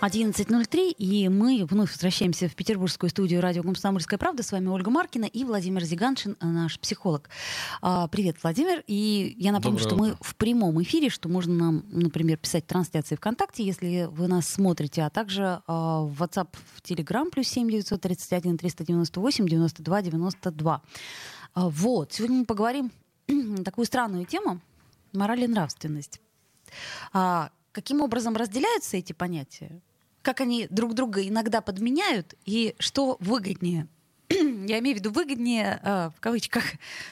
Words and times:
11.03, 0.00 0.92
и 0.92 1.28
мы 1.28 1.64
вновь 1.64 1.90
возвращаемся 1.90 2.48
в 2.48 2.54
петербургскую 2.54 3.10
студию 3.10 3.40
радио 3.40 3.64
«Комсомольская 3.64 4.16
правда». 4.16 4.44
С 4.44 4.52
вами 4.52 4.68
Ольга 4.68 4.90
Маркина 4.90 5.24
и 5.24 5.42
Владимир 5.42 5.82
Зиганшин, 5.82 6.36
наш 6.40 6.78
психолог. 6.78 7.28
А, 7.82 8.06
привет, 8.06 8.36
Владимир. 8.44 8.84
И 8.86 9.34
я 9.36 9.50
напомню, 9.50 9.80
Доброе 9.80 9.96
что 9.96 10.04
утро. 10.04 10.16
мы 10.20 10.24
в 10.24 10.36
прямом 10.36 10.80
эфире, 10.82 11.08
что 11.08 11.28
можно 11.28 11.52
нам, 11.52 11.84
например, 11.90 12.36
писать 12.36 12.64
трансляции 12.64 13.16
ВКонтакте, 13.16 13.64
если 13.64 14.08
вы 14.08 14.28
нас 14.28 14.46
смотрите, 14.46 15.02
а 15.02 15.10
также 15.10 15.62
а, 15.66 16.02
в 16.02 16.22
WhatsApp, 16.22 16.54
в 16.76 16.80
Telegram, 16.82 17.28
плюс 17.28 17.48
7 17.48 17.68
931 17.68 18.56
398 18.56 19.48
92 19.48 20.02
92. 20.02 20.82
Вот. 21.56 22.12
Сегодня 22.12 22.36
мы 22.36 22.44
поговорим 22.44 22.92
такую 23.64 23.84
странную 23.84 24.26
тему— 24.26 24.60
мораль 25.12 25.42
и 25.42 25.48
нравственность. 25.48 26.20
А, 27.12 27.50
каким 27.72 28.00
образом 28.00 28.36
разделяются 28.36 28.96
эти 28.96 29.12
понятия? 29.12 29.82
Как 30.28 30.42
они 30.42 30.66
друг 30.68 30.92
друга 30.92 31.26
иногда 31.26 31.62
подменяют 31.62 32.34
и 32.44 32.74
что 32.78 33.16
выгоднее. 33.18 33.88
Я 34.28 34.78
имею 34.80 34.94
в 34.94 34.98
виду 34.98 35.10
выгоднее 35.10 35.80
э, 35.82 36.10
в 36.14 36.20
кавычках. 36.20 36.64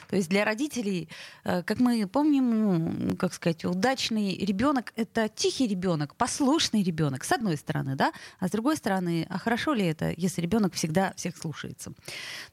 То 0.07 0.15
есть 0.15 0.29
для 0.29 0.45
родителей, 0.45 1.09
э, 1.43 1.63
как 1.63 1.79
мы 1.79 2.05
помним, 2.05 3.17
как 3.17 3.33
сказать, 3.33 3.65
удачный 3.65 4.37
ребенок 4.37 4.93
это 4.95 5.29
тихий 5.29 5.65
ребенок, 5.65 6.15
послушный 6.15 6.83
ребенок, 6.83 7.23
с 7.23 7.31
одной 7.31 7.57
стороны, 7.57 7.95
да, 7.95 8.13
а 8.37 8.49
с 8.49 8.51
другой 8.51 8.77
стороны, 8.77 9.25
а 9.31 9.39
хорошо 9.39 9.73
ли 9.73 9.87
это, 9.87 10.13
если 10.15 10.39
ребенок 10.39 10.75
всегда 10.75 11.13
всех 11.15 11.35
слушается? 11.37 11.93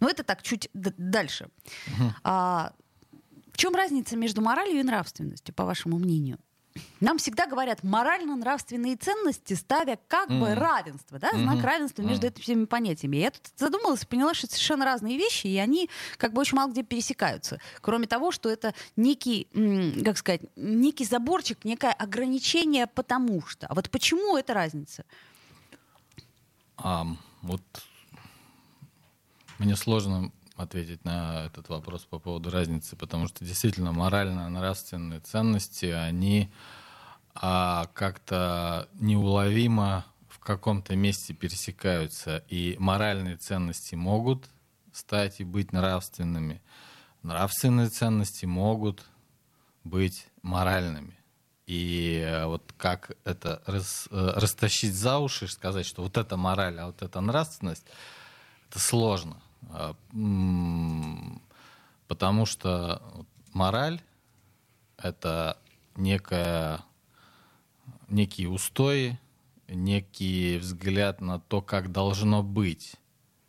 Но 0.00 0.08
это 0.08 0.24
так 0.24 0.40
чуть 0.40 0.70
дальше. 0.72 1.50
Угу. 1.88 2.12
А, 2.22 2.72
в 3.52 3.58
чем 3.58 3.74
разница 3.74 4.16
между 4.16 4.40
моралью 4.40 4.80
и 4.80 4.82
нравственностью, 4.82 5.54
по 5.54 5.66
вашему 5.66 5.98
мнению? 5.98 6.38
Нам 7.00 7.18
всегда 7.18 7.46
говорят 7.46 7.84
морально-нравственные 7.84 8.96
ценности, 8.96 9.54
ставя 9.54 9.98
как 10.08 10.28
mm. 10.28 10.40
бы 10.40 10.54
равенство, 10.54 11.18
да, 11.18 11.30
знак 11.32 11.58
mm-hmm. 11.58 11.62
равенства 11.62 12.02
между 12.02 12.26
mm. 12.26 12.30
этими 12.30 12.42
всеми 12.42 12.64
понятиями. 12.64 13.16
Я 13.18 13.30
тут 13.30 13.42
задумалась 13.56 14.02
и 14.02 14.06
поняла, 14.06 14.34
что 14.34 14.46
это 14.46 14.54
совершенно 14.54 14.84
разные 14.84 15.16
вещи, 15.16 15.46
и 15.46 15.56
они 15.58 15.88
как 16.16 16.32
бы 16.32 16.40
очень 16.40 16.56
мало 16.56 16.70
где 16.70 16.82
пересекаются. 16.82 17.60
Кроме 17.80 18.06
того, 18.06 18.32
что 18.32 18.48
это 18.48 18.74
некий, 18.96 19.48
как 20.04 20.18
сказать, 20.18 20.40
некий 20.56 21.04
заборчик, 21.04 21.64
некое 21.64 21.92
ограничение 21.92 22.86
потому 22.86 23.46
что. 23.46 23.66
А 23.66 23.74
вот 23.74 23.90
почему 23.90 24.36
эта 24.36 24.54
разница? 24.54 25.04
А, 26.76 27.06
вот 27.42 27.62
мне 29.58 29.76
сложно 29.76 30.32
ответить 30.56 31.04
на 31.04 31.46
этот 31.46 31.68
вопрос 31.68 32.04
по 32.04 32.18
поводу 32.18 32.50
разницы, 32.50 32.96
потому 32.96 33.28
что 33.28 33.44
действительно 33.44 33.92
морально-нравственные 33.92 35.20
ценности, 35.20 35.86
они 35.86 36.52
а, 37.34 37.86
как-то 37.94 38.88
неуловимо 38.94 40.04
в 40.28 40.38
каком-то 40.38 40.94
месте 40.94 41.34
пересекаются, 41.34 42.44
и 42.48 42.76
моральные 42.78 43.36
ценности 43.36 43.94
могут 43.94 44.48
стать 44.92 45.40
и 45.40 45.44
быть 45.44 45.72
нравственными, 45.72 46.62
нравственные 47.22 47.88
ценности 47.88 48.46
могут 48.46 49.04
быть 49.82 50.28
моральными. 50.42 51.16
И 51.66 52.22
э, 52.24 52.44
вот 52.44 52.74
как 52.76 53.16
это 53.24 53.62
рас, 53.66 54.06
э, 54.10 54.32
растащить 54.36 54.94
за 54.94 55.18
уши, 55.18 55.48
сказать, 55.48 55.86
что 55.86 56.02
вот 56.02 56.18
это 56.18 56.36
мораль, 56.36 56.78
а 56.78 56.86
вот 56.86 57.00
это 57.00 57.20
нравственность, 57.20 57.86
это 58.68 58.78
сложно. 58.78 59.40
А, 59.70 59.96
потому 62.08 62.46
что 62.46 63.26
мораль— 63.52 64.00
это 64.96 65.58
некая, 65.96 66.84
некие 68.08 68.48
устои, 68.48 69.18
некий 69.68 70.58
взгляд 70.58 71.20
на 71.20 71.40
то, 71.40 71.62
как 71.62 71.92
должно 71.92 72.42
быть 72.42 72.96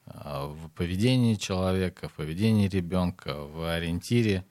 а, 0.05 0.47
в 0.47 0.69
поведении 0.69 1.35
человека, 1.35 2.09
в 2.09 2.13
поведении 2.13 2.67
ребенка, 2.67 3.35
в 3.35 3.73
ориентире 3.73 4.45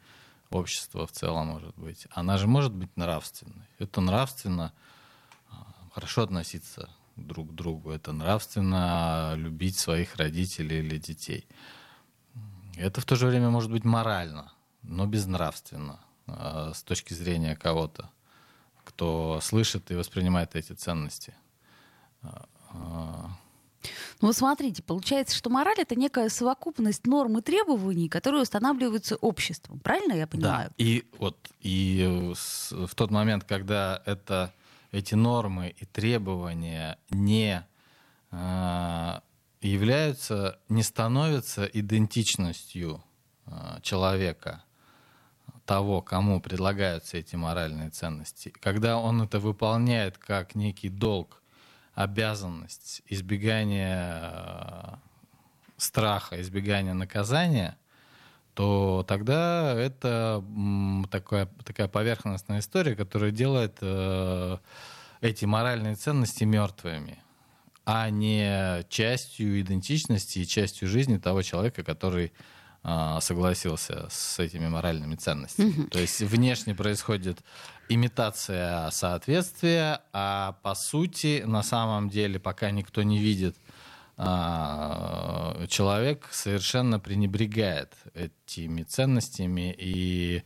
общества 0.50 1.06
в 1.06 1.12
целом, 1.12 1.48
может 1.48 1.74
быть. 1.76 2.06
Она 2.10 2.38
же 2.38 2.46
может 2.46 2.72
быть 2.72 2.96
нравственной. 2.96 3.66
Это 3.78 4.00
нравственно 4.00 4.72
а, 5.50 5.66
хорошо 5.92 6.22
относиться 6.22 6.88
друг 7.16 7.54
другу. 7.54 7.90
Это 7.90 8.12
нравственно 8.12 9.34
любить 9.36 9.78
своих 9.78 10.16
родителей 10.16 10.78
или 10.78 10.98
детей. 10.98 11.46
Это 12.76 13.00
в 13.00 13.04
то 13.04 13.16
же 13.16 13.26
время 13.26 13.50
может 13.50 13.70
быть 13.70 13.84
морально, 13.84 14.52
но 14.82 15.06
безнравственно 15.06 16.00
а, 16.26 16.72
с 16.74 16.82
точки 16.82 17.14
зрения 17.14 17.56
кого-то, 17.56 18.10
кто 18.84 19.38
слышит 19.42 19.90
и 19.90 19.94
воспринимает 19.94 20.56
эти 20.56 20.72
ценности. 20.72 21.34
А, 22.22 22.46
а. 22.70 23.30
Ну 24.20 24.28
вот 24.28 24.36
смотрите, 24.36 24.82
получается, 24.82 25.36
что 25.36 25.50
мораль 25.50 25.78
это 25.78 25.94
некая 25.94 26.28
совокупность 26.30 27.06
норм 27.06 27.38
и 27.38 27.42
требований, 27.42 28.08
которые 28.08 28.42
устанавливаются 28.42 29.16
обществом. 29.16 29.78
Правильно 29.80 30.14
я 30.14 30.26
понимаю? 30.26 30.70
Да. 30.70 30.74
И 30.78 31.04
вот 31.18 31.36
и 31.60 32.32
в 32.70 32.94
тот 32.94 33.10
момент, 33.10 33.44
когда 33.44 34.02
это 34.06 34.52
эти 34.94 35.14
нормы 35.14 35.74
и 35.76 35.84
требования 35.84 36.98
не 37.10 37.66
э, 38.30 39.20
являются, 39.60 40.60
не 40.68 40.82
становятся 40.82 41.64
идентичностью 41.64 43.02
э, 43.46 43.80
человека, 43.82 44.62
того, 45.66 46.02
кому 46.02 46.40
предлагаются 46.40 47.16
эти 47.16 47.36
моральные 47.36 47.90
ценности. 47.90 48.50
Когда 48.60 48.98
он 48.98 49.22
это 49.22 49.40
выполняет 49.40 50.18
как 50.18 50.54
некий 50.54 50.90
долг, 50.90 51.42
обязанность, 51.94 53.02
избегание 53.06 54.20
э, 54.22 54.94
страха, 55.76 56.40
избегание 56.40 56.92
наказания, 56.92 57.78
то 58.54 59.04
тогда 59.06 59.74
это 59.76 60.42
такая, 61.10 61.48
такая 61.64 61.88
поверхностная 61.88 62.60
история, 62.60 62.94
которая 62.94 63.32
делает 63.32 63.78
э, 63.80 64.58
эти 65.20 65.44
моральные 65.44 65.96
ценности 65.96 66.44
мертвыми, 66.44 67.18
а 67.84 68.08
не 68.10 68.84
частью 68.88 69.60
идентичности 69.60 70.38
и 70.40 70.46
частью 70.46 70.88
жизни 70.88 71.18
того 71.18 71.42
человека, 71.42 71.82
который 71.82 72.32
э, 72.84 73.18
согласился 73.20 74.06
с 74.08 74.38
этими 74.38 74.68
моральными 74.68 75.16
ценностями. 75.16 75.70
Mm-hmm. 75.70 75.88
То 75.90 75.98
есть 75.98 76.20
внешне 76.20 76.74
происходит 76.76 77.40
имитация 77.88 78.88
соответствия, 78.90 80.00
а 80.12 80.56
по 80.62 80.74
сути, 80.74 81.42
на 81.44 81.64
самом 81.64 82.08
деле, 82.08 82.38
пока 82.38 82.70
никто 82.70 83.02
не 83.02 83.18
видит 83.18 83.56
а, 84.16 85.66
человек 85.68 86.28
совершенно 86.30 87.00
пренебрегает 87.00 87.92
этими 88.14 88.82
ценностями 88.82 89.74
и 89.76 90.42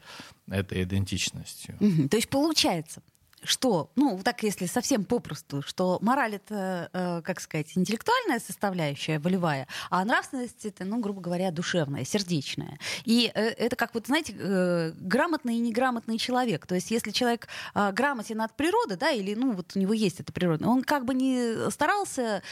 этой 0.50 0.84
идентичностью. 0.84 1.76
То 2.10 2.16
есть 2.16 2.28
получается, 2.28 3.02
что, 3.44 3.91
ну, 3.97 4.21
так 4.22 4.43
если 4.43 4.66
совсем 4.66 5.04
попросту, 5.04 5.62
что 5.62 5.99
мораль 6.00 6.37
это, 6.37 6.91
э, 6.93 7.22
как 7.22 7.41
сказать, 7.41 7.72
интеллектуальная 7.76 8.41
составляющая, 8.41 9.19
волевая, 9.19 9.66
а 9.91 10.04
нравственность 10.04 10.65
это, 10.65 10.84
ну, 10.84 11.00
грубо 11.00 11.21
говоря, 11.21 11.50
душевная, 11.50 12.04
сердечная. 12.04 12.78
И 13.04 13.31
э, 13.34 13.41
это 13.41 13.76
как 13.76 13.94
вот, 13.94 14.06
знаете, 14.06 14.34
э, 14.38 14.93
грамотный 14.97 15.56
и 15.56 15.60
неграмотный 15.60 16.19
человек. 16.19 16.67
То 16.67 16.75
есть 16.75 16.90
если 16.90 17.11
человек 17.11 17.49
э, 17.75 17.93
грамотен 17.93 18.40
от 18.40 18.56
природы, 18.56 18.96
да, 18.96 19.11
или, 19.11 19.35
ну, 19.35 19.52
вот 19.52 19.73
у 19.75 19.79
него 19.79 19.93
есть 19.93 20.20
эта 20.20 20.32
природа, 20.32 20.69
он 20.69 20.82
как 20.82 21.05
бы 21.05 21.14
не 21.14 21.70
старался, 21.70 22.43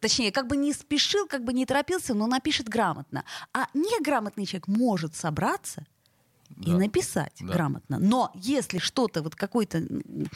точнее, 0.00 0.32
как 0.32 0.46
бы 0.46 0.56
не 0.56 0.72
спешил, 0.72 1.26
как 1.26 1.44
бы 1.44 1.52
не 1.52 1.66
торопился, 1.66 2.14
но 2.14 2.26
напишет 2.26 2.68
грамотно. 2.68 3.24
А 3.52 3.66
неграмотный 3.74 4.46
человек 4.46 4.68
может 4.68 5.14
собраться 5.14 5.84
и 6.64 6.70
написать 6.72 7.34
да. 7.40 7.52
грамотно. 7.52 7.98
Но 7.98 8.30
если 8.34 8.78
что-то 8.78 9.22
вот 9.22 9.34
какой-то, 9.34 9.80
да. 9.88 10.26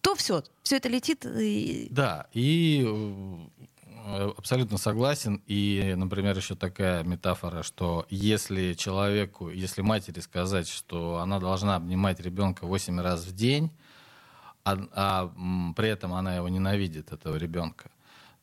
то 0.00 0.14
все, 0.14 0.42
все 0.62 0.76
это 0.76 0.88
летит. 0.88 1.24
И... 1.24 1.88
Да, 1.90 2.26
и 2.32 2.84
э, 2.86 4.30
абсолютно 4.36 4.78
согласен. 4.78 5.42
И, 5.46 5.94
например, 5.96 6.36
еще 6.36 6.54
такая 6.54 7.04
метафора, 7.04 7.62
что 7.62 8.06
если 8.10 8.74
человеку, 8.74 9.50
если 9.50 9.82
матери 9.82 10.20
сказать, 10.20 10.68
что 10.68 11.18
она 11.18 11.38
должна 11.38 11.76
обнимать 11.76 12.20
ребенка 12.20 12.66
8 12.66 13.00
раз 13.00 13.24
в 13.24 13.34
день, 13.34 13.70
а, 14.64 14.78
а 14.92 15.72
при 15.76 15.88
этом 15.88 16.12
она 16.12 16.36
его 16.36 16.48
ненавидит, 16.48 17.12
этого 17.12 17.36
ребенка, 17.36 17.90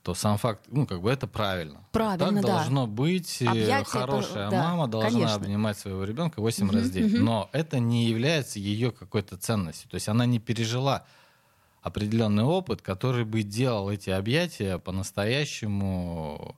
то 0.08 0.14
сам 0.14 0.38
факт, 0.38 0.62
ну, 0.70 0.88
как 0.88 1.02
бы 1.02 1.12
это 1.12 1.28
правильно. 1.28 1.86
Правильно, 1.92 2.42
так 2.42 2.42
да. 2.42 2.48
должно 2.54 2.88
быть. 2.88 3.42
Объятие 3.42 3.84
Хорошая 3.84 4.50
да, 4.50 4.64
мама 4.64 4.88
должна 4.88 5.10
конечно. 5.10 5.36
обнимать 5.36 5.78
своего 5.78 6.06
ребенка 6.06 6.40
8 6.40 6.72
раз 6.72 6.84
в 6.84 6.92
день. 6.94 7.18
Но 7.18 7.50
это 7.52 7.80
не 7.80 8.06
является 8.06 8.58
ее 8.58 8.94
какой-то 8.94 9.36
ценностью. 9.36 9.90
То 9.90 9.96
есть 9.96 10.08
она 10.08 10.26
не 10.26 10.40
пережила 10.40 11.06
определенный 11.82 12.46
опыт, 12.46 12.82
который 12.82 13.26
бы 13.26 13.44
делал 13.44 13.90
эти 13.90 14.10
объятия 14.10 14.78
по-настоящему 14.78 16.56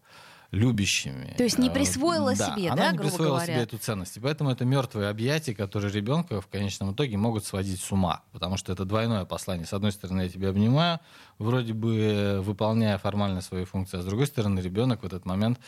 любящими. 0.52 1.34
То 1.38 1.44
есть 1.44 1.60
не 1.60 1.70
Э, 1.70 1.72
присвоила 1.72 2.36
себе, 2.36 2.70
она 2.72 2.76
да, 2.86 2.92
не 2.92 2.98
грубо 2.98 3.10
присвоила 3.12 3.36
говоря? 3.36 3.54
себе 3.54 3.64
эту 3.64 3.78
ценность. 3.78 4.18
И 4.18 4.20
поэтому 4.20 4.50
это 4.50 4.66
мертвые 4.66 5.10
объятия, 5.10 5.54
которые 5.54 5.92
ребенка 5.94 6.42
в 6.42 6.48
конечном 6.48 6.94
итоге 6.94 7.18
могут 7.18 7.46
сводить 7.46 7.80
с 7.80 7.92
ума. 7.92 8.24
Потому 8.32 8.58
что 8.58 8.72
это 8.74 8.84
двойное 8.86 9.26
послание. 9.26 9.66
С 9.68 9.74
одной 9.74 9.92
стороны, 9.92 10.22
я 10.24 10.30
тебя 10.30 10.50
обнимаю, 10.50 11.00
вроде 11.38 11.74
бы 11.74 12.42
выполняя 12.44 12.98
формально 12.98 13.42
свои 13.42 13.66
функции, 13.66 14.00
а 14.00 14.02
с 14.02 14.06
другой 14.06 14.26
стороны, 14.28 14.60
ребенок 14.60 15.04
в 15.04 15.06
этот 15.06 15.26
момент 15.26 15.60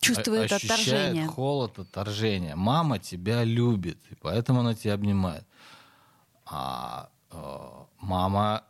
Чувствует 0.00 0.52
о- 0.52 0.56
ощущает 0.56 0.80
отторжение. 0.80 1.26
холод, 1.28 1.78
отторжение. 1.78 2.54
Мама 2.56 2.98
тебя 2.98 3.42
любит, 3.42 3.98
и 4.10 4.14
поэтому 4.20 4.60
она 4.60 4.74
тебя 4.74 4.92
обнимает. 4.94 5.46
А 6.44 7.08
э, 7.32 7.36
мама 8.00 8.62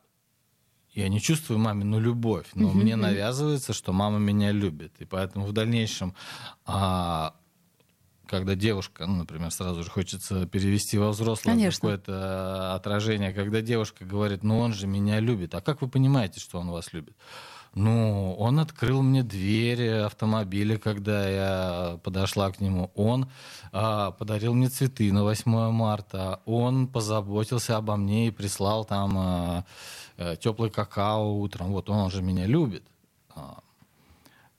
я 0.97 1.09
не 1.09 1.21
чувствую 1.21 1.59
мамину 1.59 2.01
любовь, 2.01 2.47
но 2.55 2.73
мне 2.73 2.97
навязывается, 2.97 3.73
что 3.75 3.93
мама 3.93 4.19
меня 4.19 4.51
любит. 4.51 4.93
И 4.99 5.05
поэтому 5.05 5.45
в 5.45 5.53
дальнейшем, 5.53 6.15
а, 6.65 7.35
когда 8.27 8.55
девушка, 8.55 9.07
ну, 9.07 9.17
например, 9.17 9.51
сразу 9.51 9.85
же 9.85 9.91
хочется 9.91 10.47
перевести 10.47 10.97
во 10.97 11.11
взрослое 11.11 11.71
какое-то 11.71 12.75
отражение, 12.75 13.33
когда 13.33 13.61
девушка 13.61 14.07
говорит, 14.07 14.43
ну 14.43 14.59
он 14.59 14.73
же 14.73 14.87
меня 14.87 15.21
любит. 15.21 15.55
А 15.55 15.61
как 15.61 15.83
вы 15.83 15.89
понимаете, 15.89 16.41
что 16.41 16.59
он 16.59 16.71
вас 16.71 16.93
любит? 16.95 17.15
Ну, 17.77 18.35
он 18.39 18.59
открыл 18.59 19.03
мне 19.03 19.23
дверь 19.23 19.99
автомобиля, 19.99 20.79
когда 20.79 21.29
я 21.29 21.99
подошла 22.03 22.51
к 22.51 22.59
нему. 22.59 22.91
Он 22.95 23.29
а, 23.71 24.13
подарил 24.13 24.55
мне 24.55 24.71
цветы 24.71 25.13
на 25.13 25.25
8 25.25 25.71
марта. 25.73 26.41
Он 26.47 26.87
позаботился 26.89 27.77
обо 27.77 27.97
мне 27.97 28.29
и 28.29 28.31
прислал 28.31 28.87
там 28.87 29.19
а, 29.19 29.65
э, 30.17 30.37
теплый 30.37 30.71
какао 30.71 31.39
утром. 31.39 31.73
Вот 31.73 31.91
он 31.91 32.11
же 32.11 32.23
меня 32.23 32.47
любит. 32.47 32.83
А, 33.35 33.59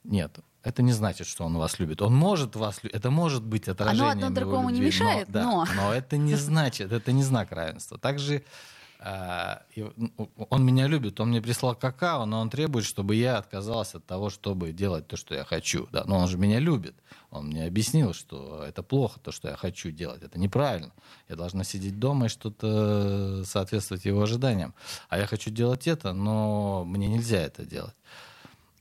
нет, 0.04 0.38
это 0.62 0.84
не 0.84 0.92
значит, 0.92 1.26
что 1.26 1.44
он 1.44 1.58
вас 1.58 1.80
любит. 1.80 2.04
Он 2.04 2.16
может 2.16 2.56
вас 2.56 2.84
любить. 2.84 2.96
Это 2.96 3.10
может 3.10 3.44
быть 3.44 3.68
отражением 3.68 4.10
одно 4.12 4.26
его 4.28 4.36
другому 4.36 4.70
не 4.70 4.76
любви, 4.76 4.88
мешает, 4.90 5.28
да, 5.32 5.44
но- 5.44 5.66
но 5.76 5.92
это 5.92 6.18
не 6.18 6.36
значит, 6.50 6.92
это 6.92 7.12
не 7.12 7.24
знак 7.24 7.52
равенства. 7.52 7.98
Также 7.98 8.36
а, 8.36 8.77
он 9.00 10.66
меня 10.66 10.88
любит, 10.88 11.20
он 11.20 11.30
мне 11.30 11.42
прислал 11.42 11.76
какао, 11.76 12.26
но 12.26 12.40
он 12.40 12.50
требует, 12.50 12.86
чтобы 12.86 13.16
я 13.16 13.38
отказалась 13.38 13.94
от 13.94 14.06
того, 14.06 14.30
чтобы 14.30 14.72
делать 14.72 15.08
то, 15.08 15.18
что 15.18 15.36
я 15.36 15.44
хочу. 15.44 15.88
Да? 15.92 16.04
Но 16.06 16.18
он 16.18 16.28
же 16.28 16.38
меня 16.38 16.60
любит. 16.60 16.96
Он 17.30 17.48
мне 17.48 17.66
объяснил, 17.66 18.14
что 18.14 18.64
это 18.64 18.82
плохо, 18.82 19.20
то, 19.20 19.32
что 19.32 19.50
я 19.50 19.56
хочу 19.56 19.92
делать. 19.92 20.24
Это 20.24 20.40
неправильно. 20.40 20.92
Я 21.30 21.36
должна 21.36 21.64
сидеть 21.64 22.00
дома 22.00 22.26
и 22.26 22.30
что-то 22.30 23.44
соответствовать 23.46 24.06
его 24.06 24.22
ожиданиям. 24.22 24.74
А 25.10 25.20
я 25.20 25.28
хочу 25.28 25.52
делать 25.52 25.88
это, 25.88 26.14
но 26.14 26.84
мне 26.86 27.08
нельзя 27.08 27.42
это 27.42 27.66
делать. 27.66 27.96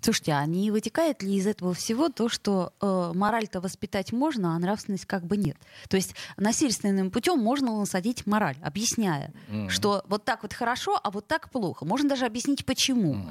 Слушайте, 0.07 0.35
а 0.35 0.47
не 0.47 0.71
вытекает 0.71 1.25
ли 1.25 1.35
из 1.35 1.49
этого 1.49 1.75
всего 1.75 2.09
то, 2.09 2.29
что 2.29 2.73
э, 2.81 3.11
мораль-то 3.13 3.61
воспитать 3.61 4.13
можно, 4.13 4.55
а 4.55 4.59
нравственность 4.61 5.05
как 5.05 5.25
бы 5.27 5.37
нет? 5.37 5.57
То 5.89 5.97
есть 5.97 6.15
насильственным 6.37 7.11
путем 7.11 7.41
можно 7.41 7.77
насадить 7.77 8.25
мораль, 8.25 8.55
объясняя, 8.63 9.33
Мгм. 9.49 9.69
что 9.69 10.05
вот 10.07 10.25
так 10.25 10.45
вот 10.45 10.53
хорошо, 10.53 10.97
а 11.03 11.11
вот 11.11 11.27
так 11.27 11.51
плохо. 11.51 11.85
Можно 11.85 12.09
даже 12.11 12.25
объяснить, 12.25 12.65
почему. 12.65 13.15
Мгм. 13.15 13.31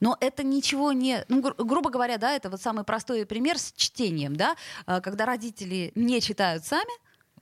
Но 0.00 0.16
это 0.20 0.42
ничего 0.42 0.90
не... 0.90 1.24
Ну, 1.28 1.40
гру- 1.40 1.54
грубо 1.64 1.88
говоря, 1.88 2.18
да, 2.18 2.32
это 2.32 2.50
вот 2.50 2.60
самый 2.60 2.82
простой 2.82 3.24
пример 3.24 3.56
с 3.56 3.72
чтением, 3.76 4.34
да, 4.34 4.56
э, 4.88 5.00
когда 5.00 5.24
родители 5.24 5.92
не 5.94 6.20
читают 6.20 6.64
сами, 6.64 6.90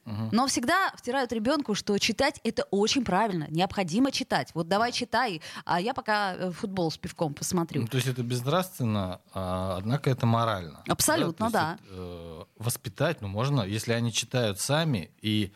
Но 0.06 0.46
всегда 0.46 0.92
втирают 0.96 1.32
ребенку, 1.32 1.74
что 1.74 1.98
читать 1.98 2.40
это 2.44 2.64
очень 2.70 3.04
правильно, 3.04 3.46
необходимо 3.50 4.12
читать. 4.12 4.50
Вот 4.54 4.68
давай 4.68 4.92
читай, 4.92 5.42
а 5.64 5.80
я 5.80 5.94
пока 5.94 6.34
э, 6.34 6.50
футбол 6.52 6.90
с 6.90 6.96
пивком 6.96 7.34
посмотрю. 7.34 7.82
Ну, 7.82 7.88
то 7.88 7.96
есть 7.96 8.06
это 8.06 8.22
безнравственно, 8.22 9.20
а, 9.34 9.76
однако 9.78 10.08
это 10.10 10.26
морально. 10.26 10.82
Абсолютно, 10.88 11.44
есть 11.44 11.52
да. 11.52 11.78
это, 11.80 11.84
э, 11.90 12.44
воспитать, 12.58 13.20
ну, 13.20 13.28
можно, 13.28 13.62
если 13.62 13.92
они 13.92 14.12
читают 14.12 14.60
сами, 14.60 15.10
и 15.20 15.52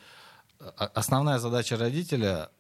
а, 0.59 0.91
основная 0.95 1.39
задача 1.39 1.77
родителя, 1.77 2.51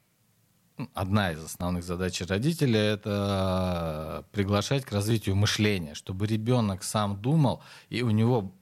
ну, 0.78 0.88
одна 0.94 1.32
из 1.32 1.44
основных 1.44 1.84
задач 1.84 2.22
родителя, 2.22 2.80
это 2.80 4.24
приглашать 4.32 4.84
к 4.84 4.92
развитию 4.92 5.36
мышления, 5.36 5.94
чтобы 5.94 6.26
ребенок 6.26 6.84
сам 6.84 7.20
думал, 7.20 7.62
и 7.88 8.02
у 8.02 8.10
него 8.10 8.52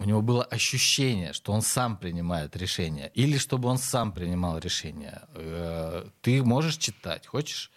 у 0.00 0.04
него 0.04 0.22
было 0.22 0.42
ощущение, 0.44 1.34
что 1.34 1.52
он 1.52 1.60
сам 1.60 1.98
принимает 1.98 2.56
решение, 2.56 3.10
или 3.14 3.36
чтобы 3.36 3.68
он 3.68 3.76
сам 3.76 4.12
принимал 4.12 4.58
решение. 4.58 5.22
Э, 5.34 6.06
Ты 6.22 6.42
можешь 6.42 6.78
читать, 6.78 7.26
хочешь? 7.26 7.70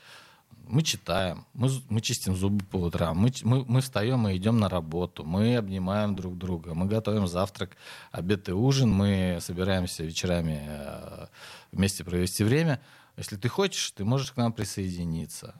Мы 0.65 0.83
читаем, 0.83 1.45
мы, 1.53 1.69
мы 1.89 1.99
чистим 1.99 2.33
зубы 2.37 2.63
по 2.63 2.77
утрам, 2.77 3.17
мы, 3.17 3.29
мы, 3.43 3.65
мы 3.65 3.81
встаем 3.81 4.25
и 4.29 4.37
идем 4.37 4.57
на 4.57 4.69
работу, 4.69 5.25
мы 5.25 5.57
обнимаем 5.57 6.15
друг 6.15 6.37
друга, 6.37 6.73
мы 6.73 6.85
готовим 6.85 7.27
завтрак, 7.27 7.75
обед 8.13 8.47
и 8.47 8.53
ужин, 8.53 8.89
мы 8.89 9.39
собираемся 9.41 10.03
вечерами 10.03 10.63
э, 10.65 11.27
вместе 11.73 12.05
провести 12.05 12.45
время. 12.45 12.79
Если 13.17 13.35
ты 13.35 13.49
хочешь, 13.49 13.91
ты 13.91 14.05
можешь 14.05 14.31
к 14.31 14.37
нам 14.37 14.53
присоединиться. 14.53 15.55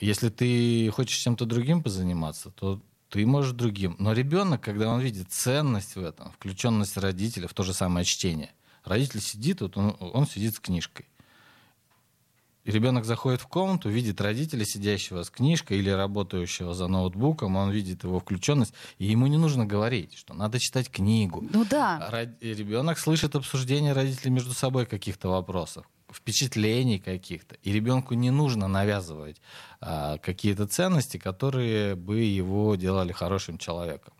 Если 0.00 0.28
ты 0.28 0.90
хочешь 0.90 1.18
чем-то 1.18 1.46
другим 1.46 1.84
позаниматься, 1.84 2.50
то 2.50 2.82
ты 3.12 3.26
можешь 3.26 3.52
другим. 3.52 3.94
Но 3.98 4.14
ребенок, 4.14 4.62
когда 4.62 4.88
он 4.88 5.00
видит 5.00 5.30
ценность 5.30 5.96
в 5.96 6.02
этом, 6.02 6.32
включенность 6.32 6.96
родителя 6.96 7.46
в 7.46 7.52
то 7.52 7.62
же 7.62 7.74
самое 7.74 8.06
чтение, 8.06 8.50
родитель 8.84 9.20
сидит, 9.20 9.60
вот 9.60 9.76
он, 9.76 9.94
он 10.00 10.26
сидит 10.26 10.54
с 10.54 10.60
книжкой. 10.60 11.04
И 12.64 12.70
ребенок 12.70 13.04
заходит 13.04 13.42
в 13.42 13.48
комнату, 13.48 13.90
видит 13.90 14.18
родителя, 14.22 14.64
сидящего 14.64 15.24
с 15.24 15.30
книжкой 15.30 15.80
или 15.80 15.90
работающего 15.90 16.72
за 16.72 16.86
ноутбуком, 16.86 17.56
он 17.56 17.70
видит 17.70 18.02
его 18.02 18.18
включенность, 18.18 18.72
и 18.96 19.04
ему 19.04 19.26
не 19.26 19.36
нужно 19.36 19.66
говорить, 19.66 20.16
что 20.16 20.32
надо 20.32 20.58
читать 20.58 20.88
книгу. 20.88 21.46
Ну 21.52 21.66
да. 21.68 22.26
Ребенок 22.40 22.98
слышит 22.98 23.36
обсуждение 23.36 23.92
родителей 23.92 24.30
между 24.30 24.54
собой 24.54 24.86
каких-то 24.86 25.28
вопросов, 25.28 25.86
впечатлений 26.12 26.98
каких-то. 26.98 27.56
И 27.62 27.72
ребенку 27.72 28.14
не 28.14 28.30
нужно 28.30 28.68
навязывать 28.68 29.40
а, 29.80 30.18
какие-то 30.18 30.66
ценности, 30.66 31.16
которые 31.16 31.94
бы 31.94 32.20
его 32.20 32.76
делали 32.76 33.12
хорошим 33.12 33.58
человеком. 33.58 34.14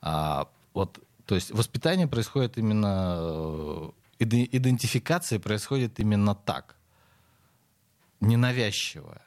А, 0.00 0.48
вот, 0.74 0.98
то 1.26 1.34
есть 1.34 1.50
воспитание 1.50 2.06
происходит 2.06 2.58
именно, 2.58 3.16
э, 3.20 3.90
иде- 4.18 4.48
идентификация 4.50 5.38
происходит 5.38 6.00
именно 6.00 6.34
так, 6.34 6.76
ненавязчивая. 8.20 9.22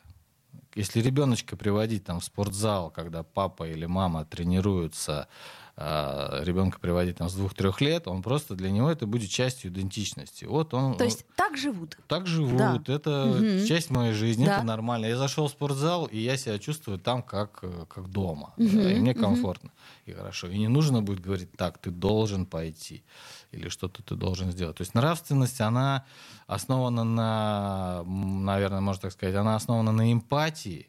Если 0.76 1.02
ребеночка 1.02 1.56
приводить 1.56 2.04
там, 2.04 2.20
в 2.20 2.24
спортзал, 2.24 2.90
когда 2.90 3.24
папа 3.24 3.68
или 3.68 3.86
мама 3.86 4.26
тренируются, 4.26 5.28
а, 5.76 6.44
ребенка 6.44 6.80
приводить 6.80 7.18
там, 7.18 7.30
с 7.30 7.34
двух-трех 7.34 7.82
лет, 7.82 8.08
он 8.08 8.22
просто 8.22 8.54
для 8.54 8.70
него 8.70 8.92
это 8.92 9.08
будет 9.08 9.30
частью 9.32 9.72
идентичности. 9.72 10.46
Вот 10.46 10.74
он, 10.76 10.96
То 10.98 11.04
есть 11.04 11.26
так 11.36 11.58
живут. 11.58 11.98
так 12.08 12.28
живут, 12.28 12.86
Да. 12.86 12.94
это 12.94 13.40
Мгм. 13.42 13.66
часть 13.66 13.90
моей 13.90 14.14
жизни, 14.14 14.46
Да. 14.46 14.58
это 14.58 14.64
нормально. 14.64 15.08
Я 15.08 15.18
зашел 15.18 15.48
в 15.48 15.52
спортзал, 15.52 16.06
и 16.06 16.20
я 16.20 16.38
себя 16.38 16.60
чувствую 16.60 17.00
там 17.00 17.24
как, 17.24 17.60
э, 17.64 17.86
как 17.90 18.10
дома. 18.10 18.54
Мгм, 18.58 18.84
да, 18.84 18.92
и 18.92 19.00
мне 19.00 19.16
комфортно 19.16 19.72
и 20.06 20.12
хорошо. 20.14 20.48
И 20.48 20.58
не 20.60 20.68
нужно 20.68 21.02
будет 21.02 21.22
говорить, 21.22 21.52
так, 21.58 21.80
ты 21.80 21.90
должен 21.90 22.46
пойти, 22.46 23.04
или 23.52 23.68
что-то 23.70 24.04
ты 24.04 24.16
должен 24.16 24.52
сделать. 24.52 24.78
То 24.78 24.82
есть 24.84 24.94
нравственность, 24.94 25.60
она 25.60 26.06
основана 26.46 27.04
на, 27.04 28.04
наверное, 28.06 28.82
можно 28.82 29.02
так 29.02 29.12
сказать, 29.14 29.34
она 29.36 29.56
основана 29.56 29.92
на 29.92 30.14
эмпатии, 30.14 30.88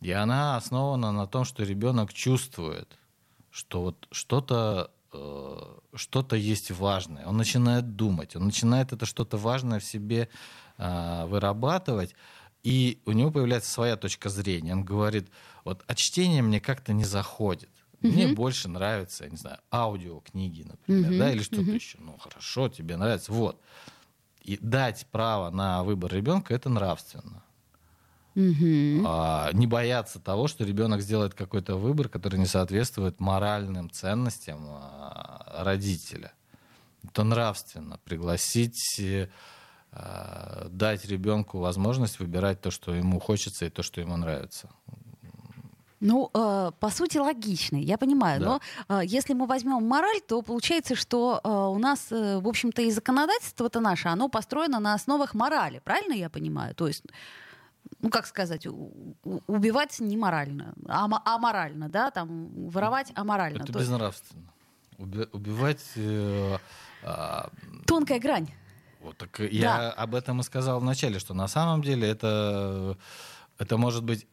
и 0.00 0.10
она 0.10 0.56
основана 0.56 1.12
на 1.12 1.28
том, 1.28 1.44
что 1.44 1.62
ребенок 1.62 2.12
чувствует, 2.12 2.98
что 3.52 3.82
вот 3.82 4.08
что-то 4.10 4.90
э, 5.12 5.78
что-то 5.94 6.36
есть 6.36 6.70
важное. 6.70 7.26
Он 7.26 7.36
начинает 7.36 7.96
думать, 7.96 8.34
он 8.34 8.46
начинает 8.46 8.92
это 8.92 9.06
что-то 9.06 9.36
важное 9.36 9.78
в 9.78 9.84
себе 9.84 10.28
э, 10.78 11.26
вырабатывать, 11.26 12.14
и 12.64 13.00
у 13.06 13.12
него 13.12 13.30
появляется 13.30 13.70
своя 13.70 13.96
точка 13.96 14.30
зрения. 14.30 14.72
Он 14.72 14.84
говорит, 14.84 15.28
вот, 15.64 15.84
а 15.86 15.94
чтение 15.94 16.42
мне 16.42 16.60
как-то 16.60 16.92
не 16.92 17.04
заходит. 17.04 17.70
Мне 18.00 18.26
больше 18.26 18.68
нравятся, 18.68 19.24
я 19.24 19.30
не 19.30 19.36
знаю, 19.36 19.58
аудиокниги, 19.70 20.64
например, 20.64 21.10
Мгм, 21.10 21.18
да, 21.18 21.32
или 21.32 21.42
что-то 21.42 21.62
мгм. 21.62 21.74
еще. 21.74 21.98
Ну, 22.00 22.18
хорошо, 22.18 22.68
тебе 22.68 22.96
нравится. 22.96 23.32
Вот. 23.32 23.60
И 24.40 24.58
дать 24.60 25.06
право 25.12 25.50
на 25.50 25.84
выбор 25.84 26.12
ребенка 26.12 26.52
это 26.52 26.68
нравственно. 26.68 27.44
Мгм. 28.34 29.04
А, 29.06 29.50
не 29.52 29.66
бояться 29.66 30.18
того, 30.18 30.48
что 30.48 30.64
ребенок 30.64 31.02
сделает 31.02 31.34
какой-то 31.34 31.76
выбор, 31.76 32.08
который 32.08 32.38
не 32.38 32.46
соответствует 32.46 33.20
моральным 33.20 33.90
ценностям 33.90 34.66
а, 34.70 35.62
родителя. 35.64 36.32
Это 37.04 37.24
нравственно. 37.24 37.98
Пригласить 38.04 39.00
э, 39.00 39.28
э, 39.90 40.68
дать 40.70 41.04
ребенку 41.06 41.58
возможность 41.58 42.20
выбирать 42.20 42.60
то, 42.60 42.70
что 42.70 42.94
ему 42.94 43.18
хочется 43.20 43.66
и 43.66 43.70
то, 43.70 43.82
что 43.82 44.00
ему 44.00 44.16
нравится. 44.16 44.68
Ну, 46.00 46.30
э, 46.34 46.72
по 46.80 46.90
сути, 46.90 47.18
логично, 47.18 47.76
я 47.76 47.96
понимаю. 47.96 48.40
Да. 48.40 48.46
Но 48.46 48.60
э, 49.00 49.06
если 49.06 49.34
мы 49.34 49.46
возьмем 49.46 49.86
мораль, 49.86 50.20
то 50.20 50.42
получается, 50.42 50.96
что 50.96 51.40
э, 51.42 51.48
у 51.48 51.78
нас, 51.78 52.06
э, 52.10 52.40
в 52.40 52.48
общем-то, 52.48 52.82
и 52.82 52.90
законодательство-то 52.90 53.80
наше, 53.80 54.08
оно 54.08 54.28
построено 54.28 54.80
на 54.80 54.94
основах 54.94 55.34
морали, 55.34 55.80
правильно 55.84 56.14
я 56.14 56.28
понимаю? 56.28 56.74
То 56.74 56.88
есть 56.88 57.04
ну, 58.00 58.10
как 58.10 58.26
сказать, 58.26 58.66
убивать 58.66 60.00
не 60.00 60.16
морально, 60.16 60.74
а, 60.88 61.08
а 61.24 61.38
морально, 61.38 61.88
да, 61.88 62.10
там, 62.10 62.68
воровать 62.68 63.12
аморально. 63.14 63.62
Это 63.62 63.72
безнравственно. 63.72 64.52
Уби- 64.98 65.28
убивать... 65.32 65.84
Э, 65.96 66.58
э, 67.02 67.42
Тонкая 67.86 68.20
грань. 68.20 68.48
Вот, 69.00 69.16
так 69.16 69.30
да. 69.38 69.44
я 69.46 69.90
об 69.90 70.14
этом 70.14 70.40
и 70.40 70.42
сказал 70.42 70.80
вначале, 70.80 71.18
что 71.18 71.34
на 71.34 71.48
самом 71.48 71.82
деле 71.82 72.08
это, 72.08 72.96
это 73.58 73.76
может 73.76 74.04
быть 74.04 74.26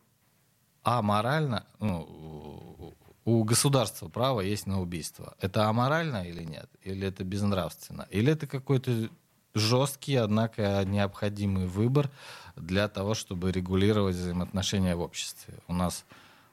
аморально, 0.83 1.65
ну, 1.79 2.95
у 3.25 3.43
государства 3.43 4.09
право 4.09 4.41
есть 4.41 4.67
на 4.67 4.81
убийство. 4.81 5.35
Это 5.39 5.67
аморально 5.67 6.27
или 6.27 6.43
нет? 6.43 6.69
Или 6.81 7.07
это 7.07 7.23
безнравственно? 7.23 8.07
Или 8.09 8.33
это 8.33 8.47
какой-то 8.47 9.09
жесткий, 9.53 10.15
однако 10.15 10.83
необходимый 10.85 11.67
выбор 11.67 12.09
для 12.59 12.87
того, 12.87 13.13
чтобы 13.13 13.51
регулировать 13.51 14.15
взаимоотношения 14.15 14.95
в 14.95 15.01
обществе. 15.01 15.55
У 15.67 15.73
нас 15.73 16.05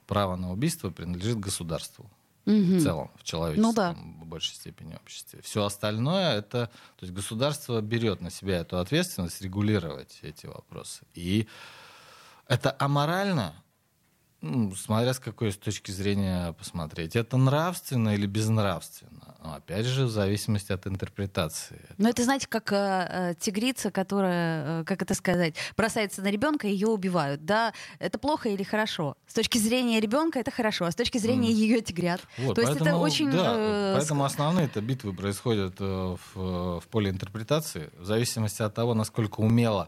право 0.05 0.35
на 0.35 0.51
убийство 0.51 0.89
принадлежит 0.89 1.39
государству 1.39 2.09
угу. 2.47 2.77
в 2.77 2.81
целом, 2.81 3.11
в 3.15 3.23
человечестве, 3.23 3.67
ну, 3.67 3.73
да. 3.73 3.93
в 3.93 4.25
большей 4.25 4.55
степени 4.55 4.95
обществе. 4.95 5.41
Все 5.43 5.63
остальное 5.63 6.37
это, 6.37 6.67
то 6.95 7.05
есть 7.05 7.13
государство 7.13 7.81
берет 7.81 8.21
на 8.21 8.31
себя 8.31 8.57
эту 8.57 8.79
ответственность 8.79 9.41
регулировать 9.41 10.19
эти 10.21 10.45
вопросы. 10.45 11.05
И 11.13 11.47
это 12.47 12.75
аморально, 12.79 13.53
ну, 14.41 14.73
смотря 14.75 15.13
с 15.13 15.19
какой 15.19 15.51
с 15.51 15.57
точки 15.57 15.91
зрения 15.91 16.53
посмотреть. 16.53 17.15
Это 17.15 17.37
нравственно 17.37 18.15
или 18.15 18.25
безнравственно? 18.25 19.26
Ну, 19.47 19.53
опять 19.53 19.85
же, 19.85 20.05
в 20.05 20.09
зависимости 20.09 20.73
от 20.73 20.87
интерпретации. 20.87 21.79
Ну, 21.97 22.09
это, 22.09 22.23
знаете, 22.23 22.47
как 22.47 22.73
э, 22.73 22.75
э, 22.75 23.33
тигрица, 23.39 23.91
которая, 23.91 24.81
э, 24.81 24.83
как 24.83 25.01
это 25.01 25.13
сказать, 25.13 25.55
бросается 25.77 26.21
на 26.21 26.27
ребенка, 26.27 26.67
и 26.67 26.71
ее 26.71 26.87
убивают. 26.87 27.45
Да, 27.45 27.73
это 27.99 28.17
плохо 28.17 28.49
или 28.49 28.63
хорошо? 28.63 29.15
С 29.25 29.33
точки 29.33 29.57
зрения 29.57 30.01
ребенка 30.01 30.39
это 30.39 30.51
хорошо, 30.51 30.83
а 30.83 30.91
с 30.91 30.95
точки 30.95 31.17
зрения 31.17 31.49
mm. 31.49 31.53
ее 31.53 31.81
тигрят. 31.81 32.19
Вот, 32.37 32.55
То 32.55 32.61
поэтому, 32.61 32.73
есть 32.73 32.81
это 32.81 32.97
очень... 32.97 33.31
Да, 33.31 33.53
э, 33.55 33.93
поэтому 33.95 34.25
основные 34.25 34.65
это 34.65 34.81
битвы 34.81 35.13
происходят 35.13 35.75
э, 35.79 36.15
в, 36.33 36.81
в 36.81 36.87
поле 36.91 37.09
интерпретации, 37.09 37.89
в 37.97 38.03
зависимости 38.03 38.61
от 38.61 38.73
того, 38.73 38.95
насколько 38.95 39.39
умело 39.39 39.87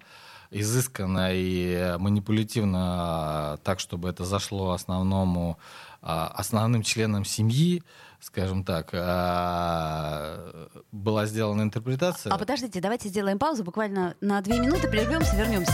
изысканно 0.51 1.31
и 1.33 1.97
манипулятивно 1.99 3.59
так, 3.63 3.79
чтобы 3.81 4.09
это 4.09 4.23
зашло 4.23 4.71
основному, 4.71 5.59
основным 6.01 6.81
членам 6.81 7.23
семьи, 7.23 7.83
скажем 8.21 8.63
так, 8.63 8.89
а, 8.93 10.67
была 10.91 11.25
сделана 11.25 11.61
интерпретация. 11.61 12.31
А 12.31 12.37
подождите, 12.37 12.79
давайте 12.81 13.09
сделаем 13.09 13.39
паузу 13.39 13.63
буквально 13.63 14.15
на 14.21 14.41
две 14.41 14.59
минуты, 14.59 14.87
прервемся, 14.87 15.35
вернемся. 15.35 15.73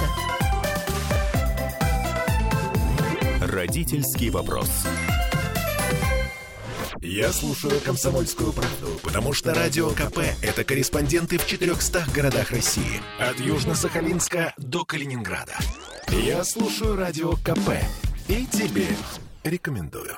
Родительский 3.41 4.29
вопрос. 4.29 4.69
Я 7.01 7.31
слушаю 7.31 7.79
«Комсомольскую 7.81 8.51
правду», 8.51 8.99
потому 9.03 9.31
что 9.33 9.53
«Радио 9.53 9.91
КП»— 9.91 10.19
это 10.41 10.63
корреспонденты 10.63 11.37
в 11.37 11.45
400 11.45 12.05
городах 12.13 12.49
России. 12.49 12.99
От 13.19 13.39
Южно-Сахалинска 13.39 14.53
до 14.57 14.85
Калининграда. 14.85 15.53
Я 16.09 16.43
слушаю 16.43 16.95
«Радио 16.95 17.33
КП» 17.33 17.77
и 18.27 18.45
тебе 18.47 18.87
рекомендую. 19.43 20.15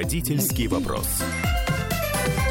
Родительский 0.00 0.66
вопрос. 0.66 1.06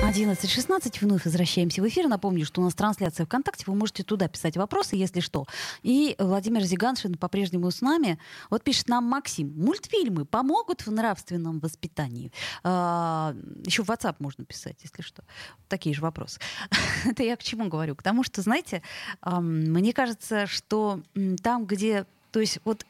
11.16, 0.04 0.98
вновь 1.02 1.26
возвращаемся 1.26 1.82
в 1.82 1.88
эфир. 1.88 2.08
Напомню, 2.08 2.46
что 2.46 2.62
у 2.62 2.64
нас 2.64 2.76
трансляция 2.76 3.26
ВКонтакте, 3.26 3.64
вы 3.66 3.74
можете 3.74 4.04
туда 4.04 4.28
писать 4.28 4.56
вопросы, 4.56 4.96
если 4.96 5.20
что. 5.20 5.48
И 5.82 6.16
Владимир 6.20 6.62
Зиганшин 6.62 7.16
по-прежнему 7.16 7.72
с 7.72 7.82
нами. 7.82 8.20
Вот 8.52 8.64
пишет 8.64 8.88
нам 8.88 9.06
Максим, 9.06 9.52
мультфильмы 9.58 10.26
помогут 10.26 10.86
в 10.86 10.92
нравственном 10.92 11.58
воспитании? 11.60 12.32
А, 12.64 13.34
еще 13.66 13.84
в 13.84 13.90
WhatsApp 13.90 14.18
можно 14.20 14.46
писать, 14.46 14.78
если 14.84 15.02
что. 15.02 15.24
Такие 15.70 15.96
же 15.96 16.04
вопросы. 16.04 16.40
Это 17.06 17.24
я 17.24 17.36
к 17.36 17.42
чему 17.42 17.68
говорю? 17.68 17.96
К 17.96 18.04
тому, 18.04 18.24
что, 18.24 18.44
знаете, 18.44 18.84
мне 19.26 19.92
кажется, 19.92 20.46
что 20.46 21.02
там, 21.42 21.66
где... 21.66 22.06
То 22.32 22.42
есть 22.42 22.60
вот 22.64 22.86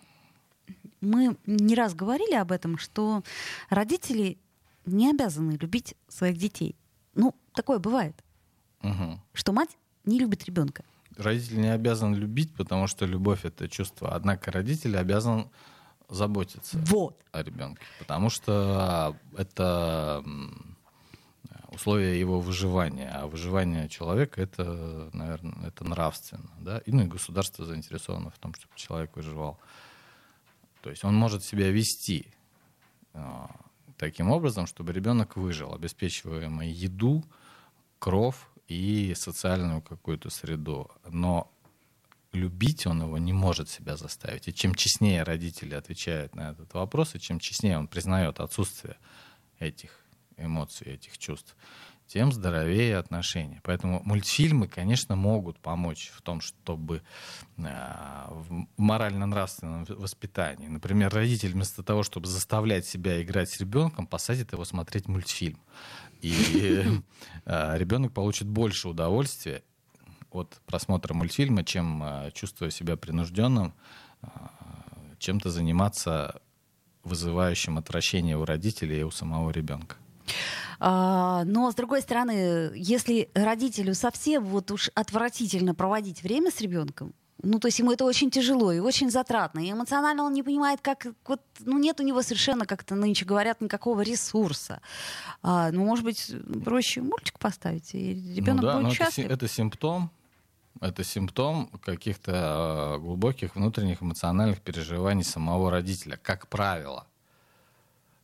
мы 1.00 1.38
не 1.46 1.76
раз 1.76 1.94
говорили 1.96 2.36
об 2.36 2.52
этом, 2.52 2.78
что 2.78 3.24
родители 3.70 4.38
не 4.86 5.10
обязаны 5.10 5.58
любить 5.60 5.96
своих 6.08 6.38
детей. 6.38 6.76
Ну, 7.16 7.36
такое 7.54 7.80
бывает. 7.80 8.16
Угу. 8.82 9.20
Что 9.34 9.52
мать 9.52 9.78
не 10.06 10.20
любит 10.20 10.46
ребенка. 10.46 10.84
Родитель 11.18 11.60
не 11.60 11.74
обязан 11.74 12.16
любить, 12.16 12.54
потому 12.56 12.88
что 12.88 13.06
любовь 13.06 13.44
это 13.44 13.68
чувство. 13.68 14.16
Однако 14.16 14.52
родитель 14.52 14.98
обязан 14.98 15.50
заботиться 16.08 16.78
вот. 16.86 17.20
о 17.32 17.44
ребенке. 17.44 17.82
Потому 18.00 18.30
что 18.30 19.16
это 19.38 20.24
условия 21.72 22.20
его 22.20 22.40
выживания. 22.40 23.10
А 23.14 23.28
выживание 23.28 23.90
человека 23.90 24.42
это, 24.42 25.10
наверное, 25.14 25.68
это 25.68 25.84
нравственно. 25.84 26.50
Да? 26.60 26.80
И, 26.80 26.92
ну, 26.92 27.04
и 27.04 27.08
государство 27.08 27.66
заинтересовано 27.66 28.32
в 28.32 28.38
том, 28.38 28.54
чтобы 28.54 28.74
человек 28.76 29.16
выживал. 29.16 29.60
То 30.82 30.90
есть 30.90 31.04
он 31.04 31.16
может 31.16 31.44
себя 31.44 31.70
вести 31.70 32.28
а, 33.14 33.50
таким 34.00 34.32
образом, 34.32 34.66
чтобы 34.66 34.94
ребенок 34.94 35.36
выжил, 35.36 35.74
обеспечивая 35.74 36.50
еду, 36.64 37.24
кров 38.00 38.50
и 38.68 39.14
социальную 39.16 39.82
какую-то 39.82 40.30
среду. 40.30 40.90
Но 41.08 41.52
любить 42.32 42.88
он 42.88 43.02
его 43.02 43.18
не 43.18 43.34
может 43.34 43.70
себя 43.70 43.98
заставить. 43.98 44.48
И 44.48 44.54
чем 44.54 44.74
честнее 44.74 45.24
родители 45.24 45.76
отвечают 45.76 46.34
на 46.34 46.52
этот 46.52 46.74
вопрос, 46.74 47.16
и 47.16 47.20
чем 47.20 47.40
честнее 47.40 47.78
он 47.78 47.88
признает 47.88 48.40
отсутствие 48.40 48.96
этих 49.60 49.92
эмоций, 50.38 50.88
этих 50.94 51.18
чувств, 51.18 51.56
тем 52.10 52.32
здоровее 52.32 52.98
отношения. 52.98 53.62
Поэтому 53.64 54.02
мультфильмы, 54.04 54.68
конечно, 54.68 55.16
могут 55.16 55.60
помочь 55.60 56.12
в 56.16 56.24
том, 56.24 56.42
чтобы 56.42 57.04
э, 57.58 57.62
в 58.30 58.66
морально-нравственном 58.78 59.86
воспитании. 59.90 60.68
Например, 60.68 61.14
родитель 61.14 61.52
вместо 61.52 61.84
того, 61.84 62.02
чтобы 62.02 62.26
заставлять 62.26 62.88
себя 62.88 63.22
играть 63.22 63.52
с 63.52 63.60
ребенком, 63.60 64.08
посадит 64.08 64.54
его 64.54 64.66
смотреть 64.66 65.08
мультфильм. 65.08 65.60
И 66.22 66.84
э, 67.46 67.78
ребенок 67.78 68.12
получит 68.12 68.48
больше 68.48 68.90
удовольствия 68.90 69.62
от 70.32 70.60
просмотра 70.66 71.14
мультфильма, 71.14 71.64
чем 71.64 72.02
э, 72.04 72.32
чувствуя 72.34 72.72
себя 72.72 72.98
принужденным, 72.98 73.76
чем-то 75.20 75.50
заниматься 75.50 76.42
вызывающим 77.04 77.78
отвращение 77.78 78.36
у 78.36 78.46
родителей 78.46 79.02
и 79.02 79.04
у 79.04 79.12
самого 79.12 79.52
ребенка. 79.52 79.96
А, 80.80 81.44
но, 81.46 81.72
с 81.72 81.76
другой 81.76 82.02
стороны, 82.02 82.72
если 82.76 83.30
родителю 83.34 83.94
совсем 83.96 84.46
вот 84.46 84.72
уж 84.72 84.90
отвратительно 84.96 85.76
проводить 85.76 86.24
время 86.24 86.52
с 86.52 86.62
ребенком, 86.62 87.14
ну, 87.42 87.60
то 87.60 87.68
есть 87.68 87.80
ему 87.80 87.92
это 87.92 88.04
очень 88.04 88.32
тяжело 88.32 88.72
и 88.72 88.80
очень 88.80 89.10
затратно. 89.10 89.60
И 89.60 89.72
эмоционально 89.72 90.24
он 90.24 90.34
не 90.34 90.44
понимает, 90.44 90.82
как... 90.82 91.08
Вот, 91.26 91.42
ну, 91.60 91.78
нет 91.78 92.00
у 92.00 92.04
него 92.04 92.22
совершенно, 92.22 92.66
как-то 92.66 92.96
нынче 92.96 93.26
говорят, 93.26 93.62
никакого 93.62 94.02
ресурса. 94.02 94.82
А, 95.42 95.72
ну, 95.72 95.86
может 95.86 96.04
быть, 96.04 96.34
проще 96.66 97.02
мультик 97.02 97.40
поставить, 97.40 97.94
и 97.94 98.36
ребенок 98.36 98.62
ну, 98.62 98.68
да, 98.68 98.80
будет 98.80 98.94
счастлив. 98.94 99.26
Это, 99.26 99.34
это 99.34 99.48
симптом, 99.48 100.12
это 100.82 101.04
симптом 101.04 101.68
каких-то 101.84 102.96
э, 102.98 103.00
глубоких 103.00 103.56
внутренних 103.56 104.04
эмоциональных 104.04 104.60
переживаний 104.60 105.24
самого 105.24 105.72
родителя, 105.72 106.20
как 106.22 106.48
правило. 106.48 107.08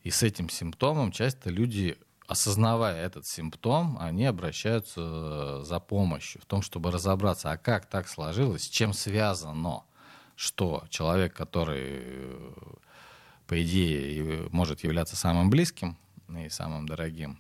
И 0.06 0.12
с 0.12 0.22
этим 0.22 0.50
симптомом 0.50 1.12
часто 1.12 1.50
люди 1.50 1.98
осознавая 2.28 3.04
этот 3.04 3.26
симптом, 3.26 3.98
они 4.00 4.26
обращаются 4.26 5.02
э, 5.02 5.64
за 5.64 5.80
помощью 5.80 6.42
в 6.42 6.46
том, 6.46 6.62
чтобы 6.62 6.92
разобраться, 6.92 7.52
а 7.52 7.58
как 7.58 7.88
так 7.88 8.08
сложилось, 8.08 8.66
с 8.66 8.70
чем 8.70 8.94
связано, 8.94 9.82
что 10.36 10.84
человек, 10.90 11.34
который, 11.34 12.02
э, 12.04 12.54
по 13.48 13.60
идее, 13.64 14.48
может 14.52 14.84
являться 14.84 15.16
самым 15.16 15.50
близким 15.50 15.98
и 16.30 16.50
самым 16.50 16.88
дорогим, 16.88 17.40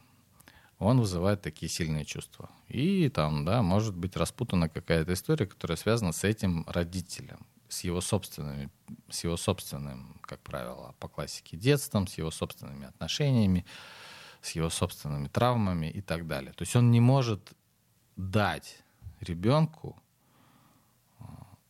он 0.79 0.99
вызывает 0.99 1.43
такие 1.43 1.69
сильные 1.69 2.03
чувства. 2.03 2.49
И 2.67 3.09
там, 3.09 3.45
да, 3.45 3.61
может 3.61 3.95
быть 3.95 4.17
распутана 4.17 4.69
какая-то 4.69 5.13
история, 5.13 5.45
которая 5.45 5.77
связана 5.77 6.13
с 6.13 6.23
этим 6.23 6.65
родителем, 6.67 7.45
с 7.75 7.83
его 7.83 8.01
собственными, 8.01 8.69
с 9.09 9.25
его 9.25 9.37
собственным, 9.37 10.19
как 10.21 10.39
правило, 10.39 10.95
по 10.99 11.09
классике 11.09 11.57
детством, 11.57 12.07
с 12.07 12.17
его 12.17 12.31
собственными 12.31 12.87
отношениями, 12.87 13.65
с 14.41 14.51
его 14.51 14.69
собственными 14.69 15.27
травмами 15.27 15.87
и 15.87 16.01
так 16.01 16.25
далее. 16.25 16.53
То 16.53 16.61
есть 16.61 16.75
он 16.75 16.91
не 16.91 17.01
может 17.01 17.53
дать 18.15 18.77
ребенку 19.19 20.01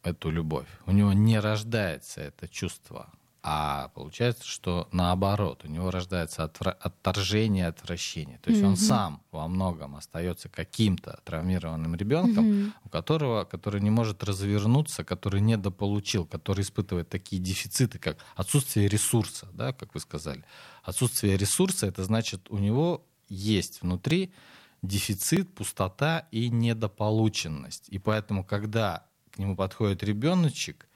эту 0.04 0.30
любовь. 0.30 0.68
У 0.86 0.92
него 0.92 1.14
не 1.14 1.40
рождается 1.40 2.22
это 2.22 2.48
чувство 2.48 3.12
а 3.48 3.90
получается, 3.90 4.44
что 4.44 4.90
наоборот, 4.92 5.66
у 5.66 5.68
него 5.68 5.92
рождается 5.92 6.42
отвра- 6.46 6.76
отторжение, 6.80 7.68
отвращение. 7.68 8.40
То 8.40 8.50
есть 8.50 8.64
mm-hmm. 8.64 8.68
он 8.70 8.76
сам 8.76 9.22
во 9.30 9.48
многом 9.48 9.96
остается 9.96 10.50
каким-то 10.50 11.20
травмированным 11.26 11.94
ребенком, 11.94 12.44
mm-hmm. 12.44 12.72
у 12.86 12.90
которого, 12.90 13.44
который 13.44 13.82
не 13.82 13.92
может 13.92 14.24
развернуться, 14.24 15.04
который 15.04 15.42
недополучил, 15.42 16.26
который 16.26 16.62
испытывает 16.62 17.08
такие 17.08 17.40
дефициты, 17.40 18.00
как 18.00 18.18
отсутствие 18.36 18.88
ресурса, 18.88 19.48
да, 19.54 19.74
как 19.74 19.94
вы 19.94 20.00
сказали. 20.00 20.44
Отсутствие 20.82 21.38
ресурса 21.38 21.86
это 21.86 22.04
значит, 22.04 22.50
у 22.50 22.58
него 22.58 23.06
есть 23.30 23.84
внутри 23.84 24.34
дефицит, 24.82 25.54
пустота 25.54 26.28
и 26.32 26.50
недополученность. 26.50 27.90
И 27.90 28.00
поэтому, 28.00 28.44
когда 28.44 29.06
к 29.30 29.38
нему 29.38 29.56
подходит 29.56 30.02
ребеночек, 30.02 30.88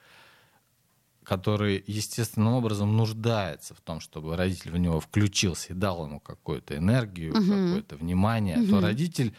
который 1.24 1.82
естественным 1.86 2.54
образом 2.54 2.96
нуждается 2.96 3.74
в 3.74 3.80
том, 3.80 4.00
чтобы 4.00 4.36
родитель 4.36 4.72
в 4.72 4.78
него 4.78 5.00
включился 5.00 5.72
и 5.72 5.76
дал 5.76 6.06
ему 6.06 6.20
какую-то 6.20 6.76
энергию, 6.76 7.32
угу. 7.32 7.40
какое-то 7.40 7.96
внимание, 7.96 8.58
угу. 8.58 8.70
то 8.70 8.80
родитель 8.80 9.34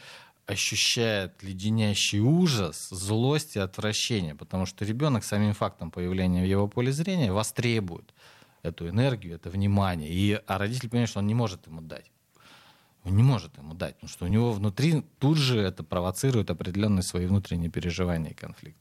ощущает 0.45 1.43
леденящий 1.43 2.19
ужас, 2.19 2.89
злость 2.89 3.55
и 3.55 3.59
отвращение, 3.59 4.35
потому 4.35 4.65
что 4.65 4.85
ребенок 4.85 5.23
самим 5.23 5.53
фактом 5.53 5.91
появления 5.91 6.43
в 6.43 6.47
его 6.47 6.67
поле 6.67 6.91
зрения 6.91 7.31
востребует 7.31 8.13
эту 8.61 8.87
энергию, 8.87 9.35
это 9.35 9.49
внимание. 9.49 10.09
И, 10.09 10.39
а 10.47 10.57
родитель 10.57 10.89
понимает, 10.89 11.09
что 11.09 11.19
он 11.19 11.27
не 11.27 11.33
может 11.33 11.67
ему 11.67 11.81
дать. 11.81 12.11
Он 13.03 13.15
не 13.15 13.23
может 13.23 13.57
ему 13.57 13.73
дать, 13.73 13.95
потому 13.95 14.09
что 14.09 14.25
у 14.25 14.27
него 14.27 14.51
внутри 14.51 15.03
тут 15.19 15.37
же 15.37 15.59
это 15.59 15.83
провоцирует 15.83 16.51
определенные 16.51 17.01
свои 17.01 17.25
внутренние 17.25 17.71
переживания 17.71 18.31
и 18.31 18.35
конфликты. 18.35 18.80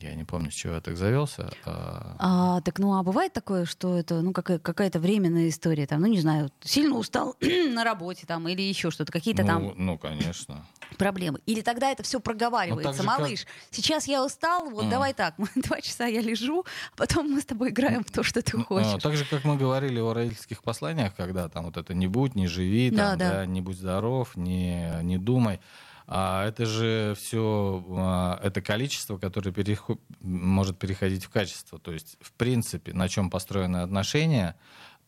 Я 0.00 0.14
не 0.14 0.24
помню, 0.24 0.50
с 0.50 0.54
чего 0.54 0.74
я 0.74 0.80
так 0.80 0.96
завелся. 0.96 1.50
А... 1.64 2.16
А, 2.18 2.60
так, 2.60 2.78
ну, 2.78 2.98
а 2.98 3.02
бывает 3.02 3.32
такое, 3.32 3.64
что 3.64 3.96
это, 3.96 4.20
ну, 4.20 4.32
какая- 4.32 4.58
какая-то 4.58 5.00
временная 5.00 5.48
история, 5.48 5.86
там, 5.86 6.02
ну, 6.02 6.06
не 6.06 6.20
знаю, 6.20 6.50
сильно 6.62 6.96
устал 6.96 7.34
на 7.40 7.82
работе, 7.82 8.26
там, 8.26 8.46
или 8.46 8.60
еще 8.60 8.90
что-то, 8.90 9.10
какие-то 9.10 9.42
ну, 9.42 9.48
там... 9.48 9.72
Ну, 9.76 9.98
конечно. 9.98 10.66
Проблемы. 10.98 11.40
Или 11.46 11.62
тогда 11.62 11.90
это 11.90 12.02
все 12.02 12.20
проговаривается. 12.20 13.02
Ну, 13.02 13.08
Малыш, 13.08 13.44
как... 13.44 13.52
сейчас 13.70 14.06
я 14.06 14.22
устал, 14.22 14.68
вот 14.68 14.84
mm. 14.84 14.90
давай 14.90 15.14
так, 15.14 15.34
два 15.54 15.80
часа 15.80 16.06
я 16.06 16.20
лежу, 16.20 16.66
а 16.92 16.96
потом 16.96 17.30
мы 17.30 17.40
с 17.40 17.46
тобой 17.46 17.70
играем 17.70 18.04
в 18.04 18.10
то, 18.10 18.22
что 18.22 18.42
ты 18.42 18.56
ну, 18.56 18.64
хочешь. 18.64 18.92
Ну, 18.92 18.98
так 18.98 19.16
же, 19.16 19.24
как 19.24 19.44
мы 19.44 19.56
говорили 19.56 19.98
о 19.98 20.12
родительских 20.12 20.62
посланиях, 20.62 21.14
когда 21.14 21.48
там 21.48 21.64
вот 21.64 21.78
это 21.78 21.94
«не 21.94 22.06
будь, 22.06 22.34
не 22.34 22.48
живи», 22.48 22.90
там, 22.90 22.98
да, 22.98 23.16
да. 23.16 23.30
Да, 23.30 23.46
«не 23.46 23.62
будь 23.62 23.78
здоров», 23.78 24.36
«не, 24.36 24.92
не 25.02 25.16
думай». 25.16 25.60
А 26.08 26.46
это 26.46 26.66
же 26.66 27.14
все, 27.18 27.84
а, 27.90 28.40
это 28.42 28.62
количество, 28.62 29.18
которое 29.18 29.50
переход, 29.50 30.00
может 30.20 30.78
переходить 30.78 31.24
в 31.24 31.30
качество. 31.30 31.78
То 31.78 31.92
есть, 31.92 32.16
в 32.20 32.32
принципе, 32.32 32.92
на 32.92 33.08
чем 33.08 33.28
построены 33.28 33.78
отношения, 33.78 34.56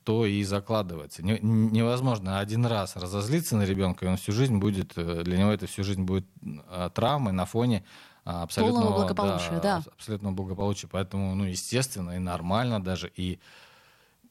то 0.03 0.27
и 0.27 0.43
закладывается. 0.43 1.23
невозможно 1.23 2.41
один 2.41 2.67
раз 2.67 2.97
разозлиться 2.97 3.57
на 3.57 3.63
ребенка, 3.63 4.07
и 4.07 4.09
он 4.09 4.17
всю 4.17 4.33
жизнь 4.33 4.57
будет, 4.57 4.93
э, 4.97 5.23
для 5.23 5.37
него 5.37 5.51
это 5.51 5.67
всю 5.67 5.85
жизнь 5.85 6.03
будет 6.03 6.27
а, 6.69 6.89
травмой 6.89 7.33
на 7.33 7.45
фоне 7.45 7.85
абсолютного 8.25 8.95
благополучия, 8.95 9.61
да, 9.61 9.61
да. 9.61 9.83
абсолютного 9.97 10.35
благополучия. 10.35 10.87
Поэтому, 10.87 11.35
ну, 11.35 11.45
естественно, 11.45 12.13
и 12.13 12.19
нормально 12.19 12.83
даже, 12.83 13.11
и 13.15 13.39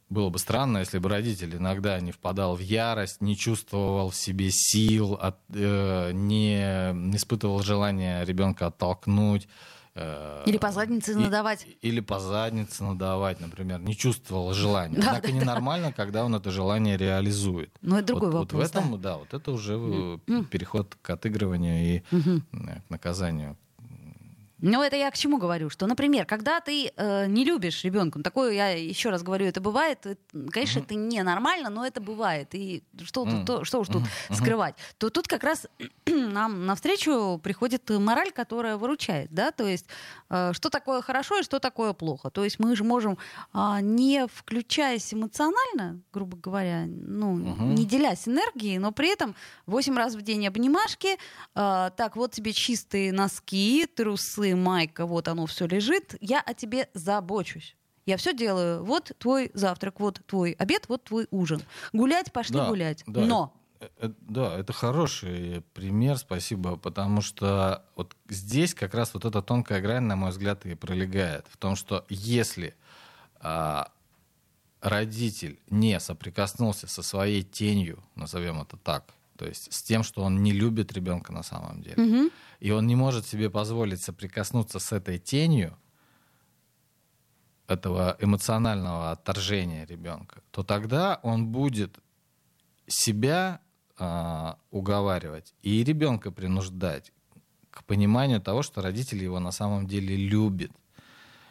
было 0.09 0.29
бы 0.29 0.39
странно, 0.39 0.79
если 0.79 0.99
бы 0.99 1.09
родитель 1.09 1.55
иногда 1.55 1.99
не 1.99 2.11
впадал 2.11 2.55
в 2.55 2.59
ярость, 2.59 3.21
не 3.21 3.35
чувствовал 3.35 4.09
в 4.09 4.15
себе 4.15 4.49
сил, 4.51 5.13
от, 5.13 5.37
э, 5.49 6.11
не, 6.13 6.93
не 6.93 7.17
испытывал 7.17 7.61
желания 7.61 8.23
ребенка 8.23 8.67
оттолкнуть. 8.67 9.47
Э, 9.95 10.43
или 10.45 10.57
по 10.57 10.71
заднице 10.71 11.15
надавать. 11.15 11.67
или 11.81 11.99
по 11.99 12.19
заднице 12.19 12.83
надавать, 12.83 13.41
например. 13.41 13.79
Не 13.79 13.95
чувствовал 13.95 14.53
желания. 14.53 14.95
Да, 14.95 15.07
Однако 15.09 15.27
да, 15.27 15.33
ненормально, 15.33 15.87
да. 15.87 15.93
когда 15.93 16.23
он 16.23 16.35
это 16.35 16.51
желание 16.51 16.97
реализует. 16.97 17.71
Ну, 17.81 17.97
это 17.97 18.07
другой 18.07 18.31
вот, 18.31 18.37
вопрос. 18.53 18.61
Вот 18.61 18.67
в 18.67 18.77
этом, 18.77 18.91
да, 19.01 19.13
да 19.13 19.17
вот 19.17 19.33
это 19.33 19.51
уже 19.51 19.73
mm. 19.73 20.45
переход 20.45 20.95
к 21.01 21.09
отыгрыванию 21.09 21.95
и 21.95 22.03
mm 22.11 22.41
к 22.87 22.89
наказанию 22.89 23.57
ну, 24.59 24.81
это 24.81 24.95
я 24.95 25.11
к 25.11 25.17
чему 25.17 25.37
говорю? 25.37 25.69
Что, 25.69 25.85
например, 25.85 26.25
когда 26.25 26.59
ты 26.61 26.91
э, 26.95 27.27
не 27.27 27.45
любишь 27.45 27.83
ребенка, 27.83 28.21
такое 28.23 28.53
я 28.53 28.69
еще 28.69 29.09
раз 29.09 29.21
говорю, 29.21 29.45
это 29.45 29.61
бывает, 29.61 30.05
это, 30.05 30.19
конечно, 30.49 30.79
mm-hmm. 30.79 30.85
это 30.85 30.95
ненормально, 30.95 31.69
но 31.69 31.85
это 31.85 32.01
бывает. 32.01 32.55
И 32.55 32.83
что, 33.03 33.25
mm-hmm. 33.25 33.45
тут, 33.45 33.67
что 33.67 33.79
уж 33.79 33.87
тут 33.87 34.03
mm-hmm. 34.03 34.35
скрывать? 34.35 34.75
То 34.97 35.11
тут 35.11 35.27
как 35.27 35.43
раз 35.43 35.67
нам 36.07 36.65
навстречу 36.65 37.39
приходит 37.43 37.87
мораль, 37.89 38.31
которая 38.31 38.77
выручает, 38.77 39.31
да, 39.31 39.51
то 39.51 39.67
есть 39.67 39.85
э, 40.29 40.53
что 40.53 40.69
такое 40.69 41.01
хорошо 41.01 41.39
и 41.39 41.43
что 41.43 41.59
такое 41.59 41.93
плохо. 41.93 42.31
То 42.31 42.43
есть 42.43 42.57
мы 42.57 42.75
же 42.75 42.83
можем, 42.83 43.19
э, 43.53 43.77
не 43.81 44.25
включаясь 44.27 45.13
эмоционально, 45.13 46.01
грубо 46.11 46.35
говоря, 46.35 46.85
ну, 46.87 47.37
mm-hmm. 47.37 47.75
не 47.75 47.85
делясь 47.85 48.27
энергией, 48.27 48.79
но 48.79 48.91
при 48.91 49.13
этом 49.13 49.35
8 49.67 49.95
раз 49.95 50.15
в 50.15 50.21
день 50.23 50.47
обнимашки, 50.47 51.13
э, 51.13 51.17
так, 51.95 52.15
вот 52.15 52.31
тебе 52.31 52.53
чистые 52.53 53.11
носки, 53.11 53.85
трусы, 53.85 54.46
белые 54.47 54.55
майка, 54.55 55.05
вот 55.05 55.27
оно 55.27 55.45
все 55.45 55.67
лежит, 55.67 56.15
я 56.21 56.41
о 56.41 56.53
тебе 56.53 56.89
забочусь. 56.93 57.75
Я 58.05 58.15
все 58.15 58.33
делаю. 58.33 58.83
Вот 58.85 59.11
твой 59.17 59.51
завтрак, 59.53 59.99
вот 59.99 60.21
твой 60.25 60.51
обед, 60.51 60.87
вот 60.87 61.03
твой 61.03 61.27
ужин. 61.29 61.61
Гулять 61.91 62.31
пошли 62.31 62.55
да, 62.55 62.69
гулять. 62.69 63.03
Да, 63.05 63.21
Но 63.21 63.53
это, 63.79 64.07
э, 64.07 64.09
да, 64.21 64.57
это 64.57 64.71
хороший 64.71 65.61
пример, 65.73 66.17
спасибо, 66.17 66.77
потому 66.77 67.21
что 67.21 67.83
вот 67.95 68.15
здесь 68.29 68.73
как 68.73 68.93
раз 68.93 69.13
вот 69.13 69.25
эта 69.25 69.41
тонкая 69.41 69.81
грань, 69.81 70.03
на 70.03 70.15
мой 70.15 70.29
взгляд, 70.29 70.65
и 70.65 70.75
пролегает 70.75 71.45
в 71.49 71.57
том, 71.57 71.75
что 71.75 72.05
если 72.07 72.75
а, 73.41 73.91
родитель 74.79 75.59
не 75.69 75.99
соприкоснулся 75.99 76.87
со 76.87 77.03
своей 77.03 77.43
тенью, 77.43 78.01
назовем 78.15 78.61
это 78.61 78.77
так, 78.77 79.13
то 79.37 79.45
есть 79.45 79.71
с 79.73 79.83
тем, 79.83 80.03
что 80.03 80.23
он 80.23 80.43
не 80.43 80.51
любит 80.51 80.91
ребенка 80.93 81.31
на 81.31 81.43
самом 81.43 81.81
деле, 81.81 82.03
угу. 82.03 82.31
и 82.59 82.71
он 82.71 82.87
не 82.87 82.95
может 82.95 83.25
себе 83.25 83.49
позволить 83.49 84.01
соприкоснуться 84.01 84.79
с 84.79 84.91
этой 84.91 85.19
тенью 85.19 85.77
этого 87.67 88.17
эмоционального 88.19 89.11
отторжения 89.11 89.85
ребенка, 89.85 90.41
то 90.51 90.63
тогда 90.63 91.19
он 91.23 91.47
будет 91.47 91.99
себя 92.87 93.59
э, 93.99 94.53
уговаривать 94.71 95.53
и 95.61 95.83
ребенка 95.83 96.31
принуждать 96.31 97.11
к 97.69 97.83
пониманию 97.83 98.41
того, 98.41 98.63
что 98.63 98.81
родители 98.81 99.23
его 99.23 99.39
на 99.39 99.51
самом 99.51 99.85
деле 99.85 100.15
любят. 100.15 100.71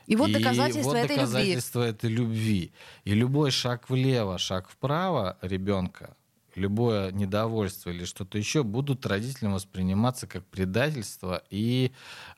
И 0.07 0.17
вот 0.17 0.33
доказательство, 0.33 0.81
и 0.81 0.85
вот 0.85 0.97
этой, 0.97 1.17
доказательство 1.17 1.81
любви. 1.81 1.91
этой 1.91 2.11
любви. 2.11 2.73
И 3.05 3.15
любой 3.15 3.51
шаг 3.51 3.91
влево, 3.91 4.39
шаг 4.39 4.69
вправо 4.69 5.37
ребенка 5.43 6.17
любое 6.57 7.13
недовольство 7.13 7.91
или 7.91 8.05
что-то 8.05 8.39
еще 8.39 8.65
будут 8.65 9.07
родителям 9.07 9.55
восприниматься 9.55 10.27
как 10.27 10.45
предательство 10.47 11.43
и 11.51 11.93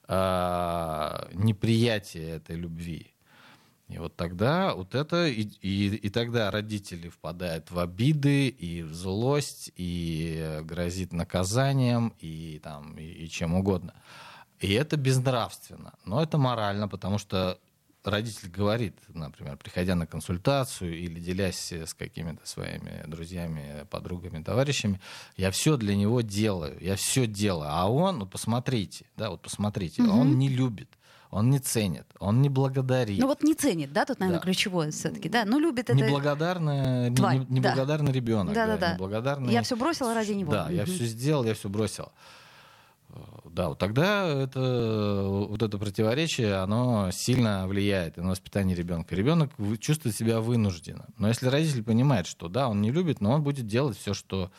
э, 0.07 1.29
неприятие 1.33 2.31
этой 2.31 2.57
любви. 2.57 3.15
И 3.89 3.97
вот 3.99 4.17
тогда 4.17 4.75
вот 4.75 4.95
это 4.95 5.27
и, 5.27 5.49
и, 5.63 5.97
и 5.97 6.11
тогда 6.11 6.51
родители 6.51 7.09
впадают 7.09 7.71
в 7.71 7.79
обиды 7.79 8.49
и 8.49 8.83
в 8.83 8.93
злость 8.93 9.73
и 9.77 10.61
грозит 10.63 11.13
наказанием 11.15 12.13
и 12.19 12.61
там 12.63 12.99
и, 12.99 13.05
и 13.05 13.29
чем 13.31 13.55
угодно. 13.55 13.95
И 14.61 14.73
это 14.73 14.97
безнравственно, 14.97 15.95
но 16.05 16.23
это 16.23 16.37
морально, 16.37 16.89
потому 16.89 17.17
что 17.17 17.59
родитель 18.11 18.49
говорит, 18.49 18.95
например, 19.09 19.57
приходя 19.57 19.95
на 19.95 20.07
консультацию 20.07 20.99
или 20.99 21.21
делясь 21.21 21.73
с 21.73 21.95
какими-то 21.95 22.47
своими 22.47 23.05
друзьями, 23.07 23.87
подругами, 23.91 24.43
товарищами, 24.43 25.01
я 25.37 25.51
все 25.51 25.77
для 25.77 25.95
него 25.97 26.21
делаю, 26.21 26.77
я 26.81 26.97
все 26.97 27.27
делаю, 27.27 27.71
а 27.71 27.89
он, 27.91 28.19
ну 28.19 28.27
посмотрите, 28.27 29.07
да, 29.17 29.31
вот 29.31 29.43
посмотрите, 29.43 30.03
угу. 30.03 30.13
он 30.13 30.39
не 30.39 30.49
любит. 30.49 30.89
Он 31.31 31.51
не 31.51 31.59
ценит, 31.59 32.07
он 32.21 32.41
не 32.41 32.49
благодарит. 32.49 33.21
Ну 33.21 33.27
вот 33.27 33.43
не 33.43 33.53
ценит, 33.53 33.93
да, 33.93 34.07
тут, 34.07 34.19
наверное, 34.19 34.41
да. 34.41 34.45
ключевое 34.45 34.91
все-таки, 34.91 35.29
да, 35.29 35.45
ну 35.45 35.59
любит 35.59 35.91
это... 35.91 35.95
Неблагодарный, 35.95 37.15
тварь, 37.15 37.41
не, 37.41 37.57
неблагодарный 37.57 38.13
да. 38.13 38.13
ребенок. 38.13 38.55
Да, 38.55 38.67
да, 38.67 38.79
да. 38.79 38.95
Неблагодарный... 38.95 39.53
Я 39.53 39.63
все 39.63 39.77
бросила 39.77 40.15
ради 40.15 40.33
него. 40.33 40.53
Да, 40.53 40.65
угу. 40.65 40.73
я 40.73 40.87
все 40.87 41.05
сделал, 41.05 41.45
я 41.45 41.53
все 41.53 41.69
бросил. 41.69 42.11
Да, 43.45 43.71
вот 43.71 43.79
тогда 43.79 44.27
это, 44.27 45.25
вот 45.27 45.63
это 45.63 45.79
противоречие, 45.79 46.57
оно 46.57 47.11
сильно 47.11 47.67
влияет 47.67 48.17
на 48.19 48.31
воспитание 48.31 48.77
ребенка. 48.77 49.15
Ребенок 49.17 49.51
чувствует 49.81 50.15
себя 50.15 50.41
вынужденно. 50.41 51.07
Но 51.17 51.29
если 51.29 51.49
родитель 51.49 51.83
понимает, 51.83 52.27
что 52.27 52.49
да, 52.49 52.69
он 52.69 52.83
не 52.83 52.91
любит, 52.91 53.21
но 53.21 53.33
он 53.33 53.43
будет 53.43 53.67
делать 53.67 53.97
все, 53.97 54.15
что 54.15 54.51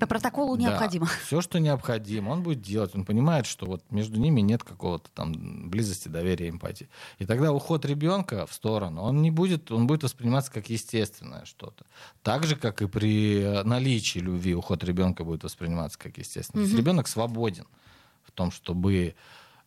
По 0.00 0.06
протоколу 0.06 0.56
да, 0.56 0.62
необходимо. 0.62 1.06
Все, 1.26 1.40
что 1.40 1.60
необходимо, 1.60 2.30
он 2.30 2.42
будет 2.42 2.62
делать. 2.62 2.94
Он 2.94 3.04
понимает, 3.04 3.46
что 3.46 3.66
вот 3.66 3.82
между 3.90 4.18
ними 4.18 4.40
нет 4.40 4.64
какого-то 4.64 5.10
там 5.14 5.68
близости, 5.68 6.08
доверия, 6.08 6.48
эмпатии. 6.48 6.88
И 7.18 7.26
тогда 7.26 7.52
уход 7.52 7.84
ребенка 7.84 8.46
в 8.46 8.54
сторону, 8.54 9.02
он 9.02 9.20
не 9.20 9.30
будет, 9.30 9.70
он 9.70 9.86
будет 9.86 10.02
восприниматься 10.02 10.50
как 10.50 10.70
естественное 10.70 11.44
что-то. 11.44 11.84
Так 12.22 12.44
же, 12.44 12.56
как 12.56 12.80
и 12.80 12.88
при 12.88 13.62
наличии 13.64 14.20
любви, 14.20 14.54
уход 14.54 14.82
ребенка 14.84 15.22
будет 15.22 15.44
восприниматься 15.44 15.98
как 15.98 16.16
естественное. 16.16 16.66
Угу. 16.66 16.76
Ребенок 16.76 17.06
свободен 17.06 17.66
в 18.24 18.32
том, 18.32 18.50
чтобы 18.50 19.14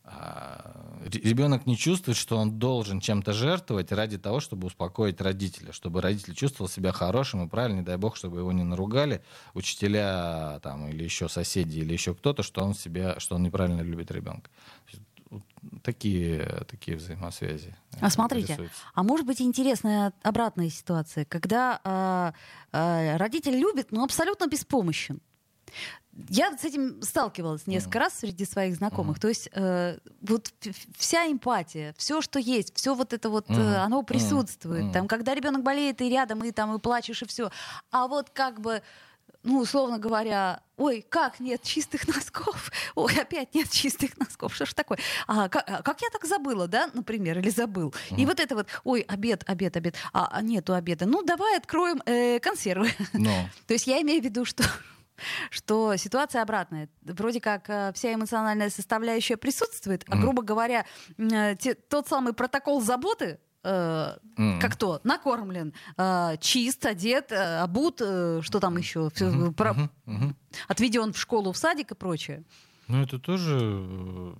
ребенок 0.06 1.66
не 1.66 1.78
чувствует, 1.78 2.18
что 2.18 2.38
он 2.38 2.60
должен 2.60 3.00
чем-то 3.00 3.34
жертвовать 3.34 3.92
ради 3.92 4.18
того, 4.18 4.40
чтобы 4.40 4.68
успокоить 4.68 5.22
родителя, 5.22 5.72
чтобы 5.72 6.02
родитель 6.02 6.36
чувствовал 6.36 6.70
себя 6.70 6.92
хорошим 6.92 7.46
и 7.46 7.50
правильным, 7.50 7.80
не 7.80 7.86
дай 7.86 7.98
бог, 7.98 8.16
чтобы 8.16 8.40
его 8.40 8.52
не 8.52 8.64
наругали 8.64 9.24
учителя 9.54 10.60
там, 10.62 10.88
или 10.90 11.04
еще 11.04 11.30
соседи, 11.30 11.80
или 11.80 11.94
еще 11.94 12.14
кто-то, 12.14 12.44
что 12.44 12.64
он 12.64 12.74
себя, 12.74 13.20
что 13.20 13.36
он 13.36 13.44
неправильно 13.44 13.82
любит 13.82 14.12
ребенка. 14.12 14.50
Такие, 15.82 16.64
такие 16.70 16.98
взаимосвязи. 16.98 17.76
А 18.00 18.10
смотрите, 18.10 18.70
а 18.94 19.04
может 19.04 19.26
быть 19.26 19.42
интересная 19.42 20.14
обратная 20.22 20.70
ситуация, 20.70 21.26
когда 21.26 22.34
э, 22.72 22.78
э, 22.78 23.18
родитель 23.18 23.56
любит, 23.56 23.92
но 23.92 24.04
абсолютно 24.04 24.48
беспомощен. 24.48 25.22
Я 26.30 26.56
с 26.56 26.64
этим 26.64 27.02
сталкивалась 27.02 27.66
несколько 27.66 27.98
mm. 27.98 28.02
раз 28.02 28.14
среди 28.20 28.46
своих 28.46 28.76
знакомых. 28.76 29.18
Mm. 29.18 29.22
То 29.22 29.28
есть 29.30 29.50
э, 29.54 29.98
вот 30.22 30.54
вся 30.96 31.26
эмпатия, 31.26 31.96
все, 31.98 32.22
что 32.22 32.38
есть, 32.40 32.76
все 32.76 32.94
вот 32.94 33.14
это 33.14 33.30
вот, 33.30 33.50
mm. 33.50 33.58
э, 33.58 33.76
оно 33.78 34.04
присутствует. 34.04 34.86
Mm. 34.86 34.94
Там, 34.94 35.08
когда 35.08 35.34
ребенок 35.34 35.64
болеет 35.64 36.02
и 36.02 36.10
рядом, 36.10 36.44
и 36.44 36.52
там 36.52 36.76
и 36.76 36.80
плачешь 36.80 37.24
и 37.24 37.26
все. 37.26 37.50
А 37.92 38.08
вот 38.08 38.30
как 38.30 38.62
бы 38.62 38.84
ну, 39.44 39.60
условно 39.60 39.98
говоря, 39.98 40.62
ой, 40.78 41.06
как 41.08 41.40
нет 41.40 41.62
чистых 41.64 42.08
носков? 42.08 42.72
Ой, 42.96 43.14
опять 43.20 43.54
нет 43.54 43.70
чистых 43.70 44.18
носков. 44.18 44.56
Что 44.56 44.66
ж 44.66 44.74
такое? 44.74 44.98
А, 45.28 45.50
как, 45.50 45.70
а, 45.70 45.82
как 45.82 46.02
я 46.02 46.10
так 46.10 46.26
забыла, 46.26 46.68
да, 46.68 46.90
например, 46.94 47.40
или 47.40 47.50
забыл? 47.50 47.94
Mm. 48.12 48.22
И 48.22 48.26
вот 48.26 48.40
это 48.40 48.56
вот, 48.56 48.68
ой, 48.86 49.02
обед, 49.02 49.44
обед, 49.46 49.76
обед. 49.76 49.96
А, 50.14 50.30
а 50.32 50.42
нету 50.42 50.74
обеда. 50.74 51.06
Ну, 51.06 51.24
давай 51.24 51.58
откроем 51.58 52.02
э, 52.06 52.40
консервы. 52.40 52.92
No. 53.14 53.36
То 53.68 53.74
есть 53.74 53.86
я 53.86 54.02
имею 54.02 54.22
в 54.22 54.26
виду, 54.26 54.46
что 54.46 54.64
что 55.50 55.96
ситуация 55.96 56.42
обратная. 56.42 56.90
Вроде 57.04 57.40
как 57.40 57.70
э, 57.70 57.92
вся 57.94 58.14
эмоциональная 58.14 58.70
составляющая 58.70 59.38
присутствует, 59.38 60.04
а, 60.08 60.18
грубо 60.18 60.42
говоря, 60.42 60.86
э, 61.18 61.56
те, 61.58 61.74
тот 61.76 62.08
самый 62.08 62.34
протокол 62.34 62.82
заботы, 62.82 63.40
э, 63.64 64.18
mm. 64.38 64.60
как 64.60 64.76
то, 64.76 65.00
накормлен, 65.04 65.74
э, 65.98 66.38
чист, 66.40 66.86
одет, 66.86 67.32
э, 67.32 67.60
обут, 67.60 68.02
э, 68.02 68.42
что 68.42 68.60
там 68.60 68.78
еще, 68.78 69.10
все, 69.14 69.28
mm-hmm. 69.28 69.54
про... 69.54 69.72
mm-hmm. 69.72 70.36
отведен 70.68 71.14
в 71.14 71.18
школу, 71.18 71.52
в 71.52 71.58
садик 71.58 71.92
и 71.92 71.96
прочее. 71.96 72.44
Ну, 72.88 73.02
это 73.02 73.18
тоже 73.18 73.58
э, 73.62 74.34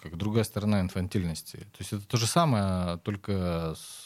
как 0.00 0.16
другая 0.16 0.44
сторона 0.44 0.80
инфантильности. 0.80 1.56
То 1.56 1.78
есть 1.80 1.92
это 1.92 2.06
то 2.06 2.16
же 2.16 2.26
самое, 2.26 2.98
только 2.98 3.74
с 3.76 4.04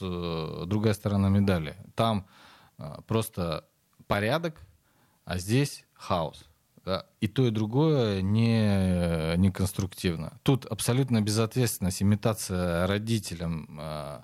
другая 0.67 0.95
сторона 0.95 1.29
медали. 1.29 1.77
Там 1.95 2.27
просто 3.07 3.65
порядок, 4.07 4.57
а 5.25 5.39
здесь 5.39 5.85
хаос. 6.03 6.45
Да? 6.85 7.07
И 7.21 7.29
то, 7.29 7.47
и 7.47 7.51
другое 7.51 8.23
не, 8.23 9.37
не 9.37 9.53
конструктивно. 9.53 10.39
Тут 10.43 10.67
абсолютно 10.67 11.21
безответственность, 11.21 12.03
имитация 12.03 12.87
родителям 12.89 13.79
э, 13.81 14.23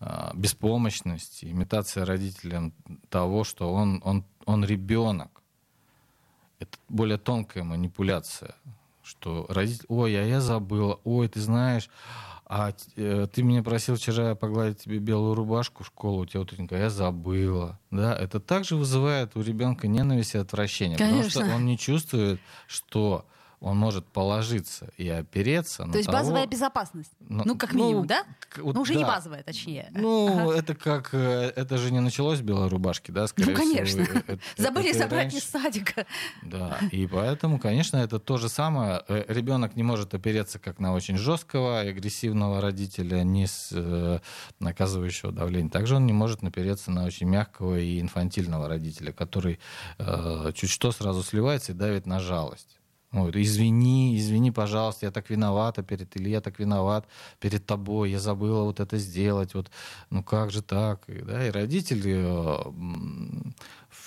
э, 0.00 0.30
беспомощности, 0.34 1.44
имитация 1.46 2.04
родителям 2.04 2.74
того, 3.10 3.44
что 3.44 3.72
он, 3.72 4.02
он, 4.04 4.24
он 4.44 4.64
ребенок. 4.64 5.42
Это 6.58 6.78
более 6.88 7.18
тонкая 7.18 7.62
манипуляция, 7.62 8.56
что 9.02 9.46
родитель, 9.48 9.84
ой, 9.88 10.20
а 10.20 10.24
я 10.24 10.40
забыла, 10.40 11.00
ой, 11.04 11.28
ты 11.28 11.40
знаешь, 11.40 11.88
а 12.46 12.72
э, 12.96 13.26
ты 13.32 13.42
меня 13.42 13.62
просил 13.62 13.96
вчера 13.96 14.34
погладить 14.34 14.80
тебе 14.80 14.98
белую 14.98 15.34
рубашку 15.34 15.82
в 15.82 15.86
школу, 15.86 16.22
у 16.22 16.26
тебя 16.26 16.40
утренника, 16.40 16.76
я 16.76 16.90
забыла. 16.90 17.78
Да, 17.90 18.14
это 18.14 18.38
также 18.38 18.76
вызывает 18.76 19.36
у 19.36 19.42
ребенка 19.42 19.88
ненависть 19.88 20.34
и 20.34 20.38
отвращение, 20.38 20.98
Конечно. 20.98 21.24
потому 21.30 21.46
что 21.46 21.56
он 21.56 21.64
не 21.64 21.78
чувствует, 21.78 22.40
что 22.66 23.26
он 23.60 23.76
может 23.76 24.06
положиться 24.06 24.90
и 24.96 25.08
опереться. 25.08 25.84
То 25.84 25.96
есть 25.96 26.06
того, 26.06 26.18
базовая 26.18 26.46
безопасность. 26.46 27.12
Но, 27.20 27.44
ну, 27.44 27.56
как 27.56 27.72
минимум, 27.72 28.02
ну, 28.02 28.08
да? 28.08 28.24
ну, 28.56 28.80
уже 28.80 28.94
да. 28.94 28.98
не 28.98 29.04
базовая, 29.04 29.42
точнее. 29.42 29.88
Ну, 29.92 30.48
ага. 30.50 30.58
это 30.58 30.74
как... 30.74 31.10
Э, 31.12 31.52
это 31.54 31.78
же 31.78 31.90
не 31.90 32.00
началось 32.00 32.38
с 32.38 32.42
белой 32.42 32.68
рубашки, 32.68 33.10
да, 33.10 33.26
скорее 33.26 33.52
Ну, 33.52 33.56
конечно. 33.56 34.04
Всего, 34.04 34.18
это, 34.18 34.38
Забыли 34.56 34.90
это 34.90 34.98
собрать 34.98 35.32
раньше. 35.32 35.38
из 35.38 35.44
садика. 35.44 36.06
Да, 36.42 36.78
и 36.92 37.06
поэтому, 37.06 37.58
конечно, 37.58 37.96
это 37.96 38.18
то 38.18 38.36
же 38.36 38.48
самое. 38.48 39.02
Э, 39.08 39.24
Ребенок 39.28 39.76
не 39.76 39.82
может 39.82 40.14
опереться 40.14 40.58
как 40.58 40.78
на 40.78 40.94
очень 40.94 41.16
жесткого 41.16 41.80
агрессивного 41.80 42.60
родителя, 42.60 43.22
не 43.22 43.46
с 43.46 43.70
э, 43.72 44.18
наказывающего 44.58 45.32
давления. 45.32 45.70
Также 45.70 45.96
он 45.96 46.06
не 46.06 46.12
может 46.12 46.42
напереться 46.42 46.90
на 46.90 47.04
очень 47.04 47.28
мягкого 47.28 47.78
и 47.78 48.00
инфантильного 48.00 48.68
родителя, 48.68 49.12
который 49.12 49.58
э, 49.98 50.52
чуть 50.54 50.70
что 50.70 50.92
сразу 50.92 51.22
сливается 51.22 51.72
и 51.72 51.74
давит 51.74 52.06
на 52.06 52.20
жалость. 52.20 52.78
Вот, 53.14 53.36
извини, 53.36 54.16
извини, 54.16 54.50
пожалуйста, 54.50 55.06
я 55.06 55.12
так 55.12 55.30
виновата 55.30 55.82
перед, 55.82 56.16
или 56.16 56.30
я 56.30 56.40
так 56.40 56.58
виноват 56.58 57.04
перед 57.38 57.64
тобой, 57.64 58.10
я 58.10 58.18
забыла 58.18 58.64
вот 58.64 58.80
это 58.80 58.98
сделать, 58.98 59.54
вот, 59.54 59.70
ну 60.10 60.24
как 60.24 60.50
же 60.50 60.62
так, 60.62 61.04
да, 61.06 61.46
и 61.46 61.50
родители 61.50 62.12
э, 62.12 62.72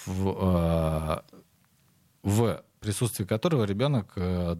в, 0.06 0.28
э, 0.42 1.22
в 2.24 2.64
присутствии 2.82 3.24
которого 3.24 3.64
ребенок 3.64 4.12
э, 4.18 4.58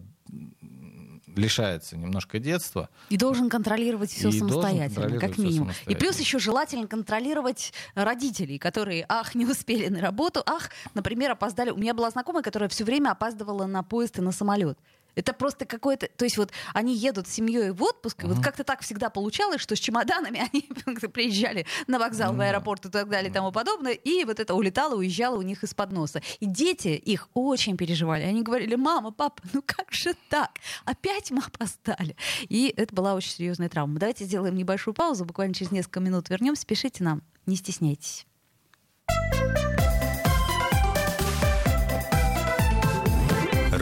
лишается 1.36 1.96
немножко 1.96 2.38
детства. 2.38 2.88
И 3.08 3.16
должен 3.16 3.48
контролировать 3.48 4.10
все 4.10 4.30
самостоятельно, 4.30 5.18
как 5.18 5.38
минимум. 5.38 5.72
И 5.86 5.94
плюс 5.94 6.18
еще 6.18 6.38
желательно 6.38 6.86
контролировать 6.86 7.72
родителей, 7.94 8.58
которые, 8.58 9.04
ах, 9.08 9.34
не 9.34 9.46
успели 9.46 9.88
на 9.88 10.00
работу, 10.00 10.42
ах, 10.46 10.70
например, 10.94 11.32
опоздали. 11.32 11.70
У 11.70 11.76
меня 11.76 11.94
была 11.94 12.10
знакомая, 12.10 12.42
которая 12.42 12.68
все 12.68 12.84
время 12.84 13.10
опаздывала 13.10 13.66
на 13.66 13.82
поезд 13.82 14.18
и 14.18 14.22
на 14.22 14.32
самолет. 14.32 14.78
Это 15.18 15.32
просто 15.32 15.64
какое-то... 15.64 16.08
То 16.16 16.24
есть 16.24 16.38
вот 16.38 16.52
они 16.74 16.94
едут 16.94 17.26
с 17.26 17.32
семьей 17.32 17.72
в 17.72 17.82
отпуск, 17.82 18.22
mm-hmm. 18.22 18.30
и 18.30 18.34
вот 18.34 18.44
как-то 18.44 18.62
так 18.62 18.82
всегда 18.82 19.10
получалось, 19.10 19.60
что 19.60 19.74
с 19.74 19.80
чемоданами 19.80 20.48
они 20.52 20.62
приезжали 21.08 21.66
на 21.88 21.98
вокзал, 21.98 22.32
mm-hmm. 22.32 22.36
в 22.36 22.40
аэропорт 22.40 22.86
и 22.86 22.88
так 22.88 23.08
далее 23.08 23.28
и 23.28 23.32
тому 23.32 23.50
подобное, 23.50 23.94
и 23.94 24.24
вот 24.24 24.38
это 24.38 24.54
улетало, 24.54 24.94
уезжало 24.94 25.36
у 25.36 25.42
них 25.42 25.64
из-под 25.64 25.90
носа. 25.90 26.22
И 26.38 26.46
дети 26.46 26.88
их 26.90 27.28
очень 27.34 27.76
переживали. 27.76 28.22
Они 28.22 28.42
говорили, 28.42 28.76
мама, 28.76 29.10
папа, 29.10 29.42
ну 29.52 29.60
как 29.66 29.90
же 29.90 30.14
так? 30.28 30.50
Опять 30.84 31.32
мы 31.32 31.42
опоздали. 31.44 32.14
И 32.48 32.72
это 32.76 32.94
была 32.94 33.14
очень 33.14 33.32
серьезная 33.32 33.68
травма. 33.68 33.98
Давайте 33.98 34.24
сделаем 34.24 34.54
небольшую 34.54 34.94
паузу, 34.94 35.24
буквально 35.24 35.52
через 35.52 35.72
несколько 35.72 35.98
минут 35.98 36.30
вернемся. 36.30 36.64
Пишите 36.64 37.02
нам, 37.02 37.22
не 37.44 37.56
стесняйтесь. 37.56 38.24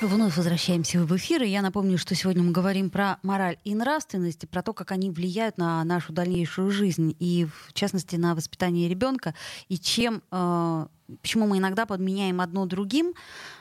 Вновь 0.00 0.36
возвращаемся 0.36 1.00
в 1.04 1.16
эфир, 1.16 1.42
и 1.42 1.48
я 1.48 1.60
напомню, 1.60 1.98
что 1.98 2.14
сегодня 2.14 2.44
мы 2.44 2.52
говорим 2.52 2.88
про 2.88 3.18
мораль 3.24 3.58
и 3.64 3.74
нравственность, 3.74 4.48
про 4.48 4.62
то, 4.62 4.72
как 4.72 4.92
они 4.92 5.10
влияют 5.10 5.58
на 5.58 5.82
нашу 5.82 6.12
дальнейшую 6.12 6.70
жизнь, 6.70 7.16
и 7.18 7.46
в 7.66 7.72
частности 7.72 8.14
на 8.14 8.36
воспитание 8.36 8.88
ребенка, 8.88 9.34
и 9.68 9.76
чем, 9.76 10.22
э, 10.30 10.86
почему 11.20 11.48
мы 11.48 11.58
иногда 11.58 11.84
подменяем 11.84 12.40
одно 12.40 12.64
другим, 12.64 13.14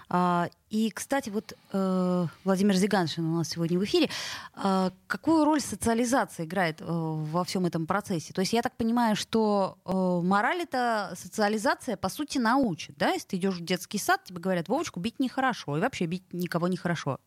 и, 0.10 0.91
кстати, 0.91 1.30
вот 1.30 1.54
э, 1.74 2.28
Владимир 2.46 2.76
Зиганшин 2.76 3.26
у 3.26 3.38
нас 3.38 3.50
сегодня 3.50 3.78
в 3.78 3.84
эфире. 3.84 4.10
А, 4.54 4.91
какую 5.06 5.43
роль 5.43 5.60
социализация 5.60 6.46
играет 6.46 6.82
э, 6.82 6.86
во 6.88 7.43
всем 7.43 7.65
этом 7.65 7.86
процессе? 7.86 8.34
То 8.34 8.39
есть 8.39 8.54
я 8.54 8.62
так 8.62 8.76
понимаю, 8.78 9.17
что 9.17 9.78
э, 9.86 9.91
мораль 10.26 10.62
это 10.62 11.13
социализация, 11.17 11.98
по 11.98 12.08
сути, 12.08 12.38
научит. 12.38 12.96
Да? 12.98 13.10
Если 13.10 13.28
ты 13.28 13.38
идешь 13.38 13.56
в 13.56 13.65
детский 13.65 13.98
сад, 13.98 14.24
тебе 14.24 14.39
говорят, 14.39 14.70
Вовочку 14.70 15.02
бить 15.02 15.20
нехорошо, 15.20 15.78
и 15.78 15.82
вообще 15.82 16.06
бить 16.06 16.24
никого 16.32 16.70
нехорошо. 16.70 17.20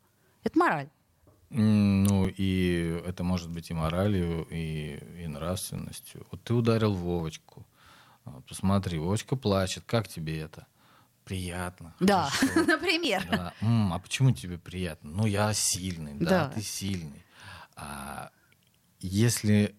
Это 0.42 0.58
мораль. 0.58 0.88
Ну, 1.50 2.28
и 2.28 3.02
это 3.04 3.24
может 3.24 3.50
быть 3.50 3.70
и 3.70 3.74
моралью, 3.74 4.46
и, 4.50 5.02
и 5.18 5.26
нравственностью. 5.26 6.26
Вот 6.30 6.42
ты 6.44 6.54
ударил 6.54 6.94
Вовочку. 6.94 7.66
Посмотри, 8.48 8.98
Вовочка 8.98 9.36
плачет. 9.36 9.82
Как 9.86 10.08
тебе 10.08 10.38
это? 10.38 10.66
Приятно. 11.24 11.94
Да, 12.00 12.30
например. 12.56 13.26
Да. 13.30 13.54
М, 13.61 13.92
а 13.92 13.98
почему 13.98 14.33
тебе 14.33 14.59
приятно? 14.59 15.11
Ну, 15.11 15.26
я 15.26 15.52
сильный, 15.52 16.14
да, 16.18 16.46
да. 16.46 16.48
ты 16.50 16.62
сильный. 16.62 17.24
А 17.76 18.30
если 19.00 19.74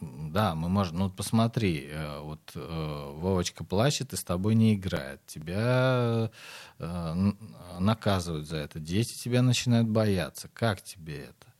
да, 0.00 0.54
мы 0.54 0.68
можем, 0.68 0.98
ну 0.98 1.10
посмотри, 1.10 1.88
э, 1.90 2.20
вот 2.20 2.52
э, 2.54 3.12
Вовочка 3.16 3.64
плачет 3.64 4.12
и 4.12 4.16
с 4.16 4.24
тобой 4.24 4.54
не 4.54 4.74
играет, 4.74 5.24
тебя 5.26 6.30
э, 6.78 7.32
наказывают 7.78 8.46
за 8.46 8.58
это, 8.58 8.78
дети 8.78 9.14
тебя 9.18 9.42
начинают 9.42 9.88
бояться, 9.88 10.48
как 10.52 10.82
тебе 10.82 11.24
это? 11.24 11.52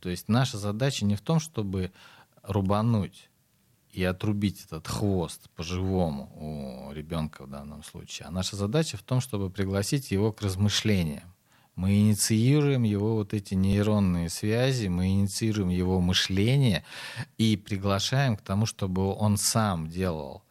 То 0.00 0.08
есть 0.08 0.28
наша 0.28 0.58
задача 0.58 1.04
не 1.04 1.16
в 1.16 1.20
том, 1.20 1.40
чтобы 1.40 1.92
рубануть 2.42 3.28
и 3.96 4.04
отрубить 4.04 4.64
этот 4.64 4.86
хвост 4.86 5.48
по-живому 5.56 6.30
у 6.36 6.92
ребенка 6.92 7.44
в 7.44 7.50
данном 7.50 7.82
случае, 7.82 8.28
а 8.28 8.30
наша 8.30 8.56
задача 8.56 8.96
в 8.96 9.02
том, 9.02 9.20
чтобы 9.20 9.50
пригласить 9.50 10.10
его 10.10 10.32
к 10.32 10.42
размышлениям 10.42 11.32
мы 11.76 11.98
инициируем 12.00 12.82
его 12.84 13.16
вот 13.16 13.34
эти 13.34 13.54
нейронные 13.54 14.30
связи, 14.30 14.88
мы 14.88 15.08
инициируем 15.08 15.68
его 15.68 16.00
мышление 16.00 16.84
и 17.36 17.56
приглашаем 17.56 18.36
к 18.36 18.40
тому, 18.40 18.64
чтобы 18.64 19.14
он 19.14 19.36
сам 19.36 19.88
делал 19.88 20.42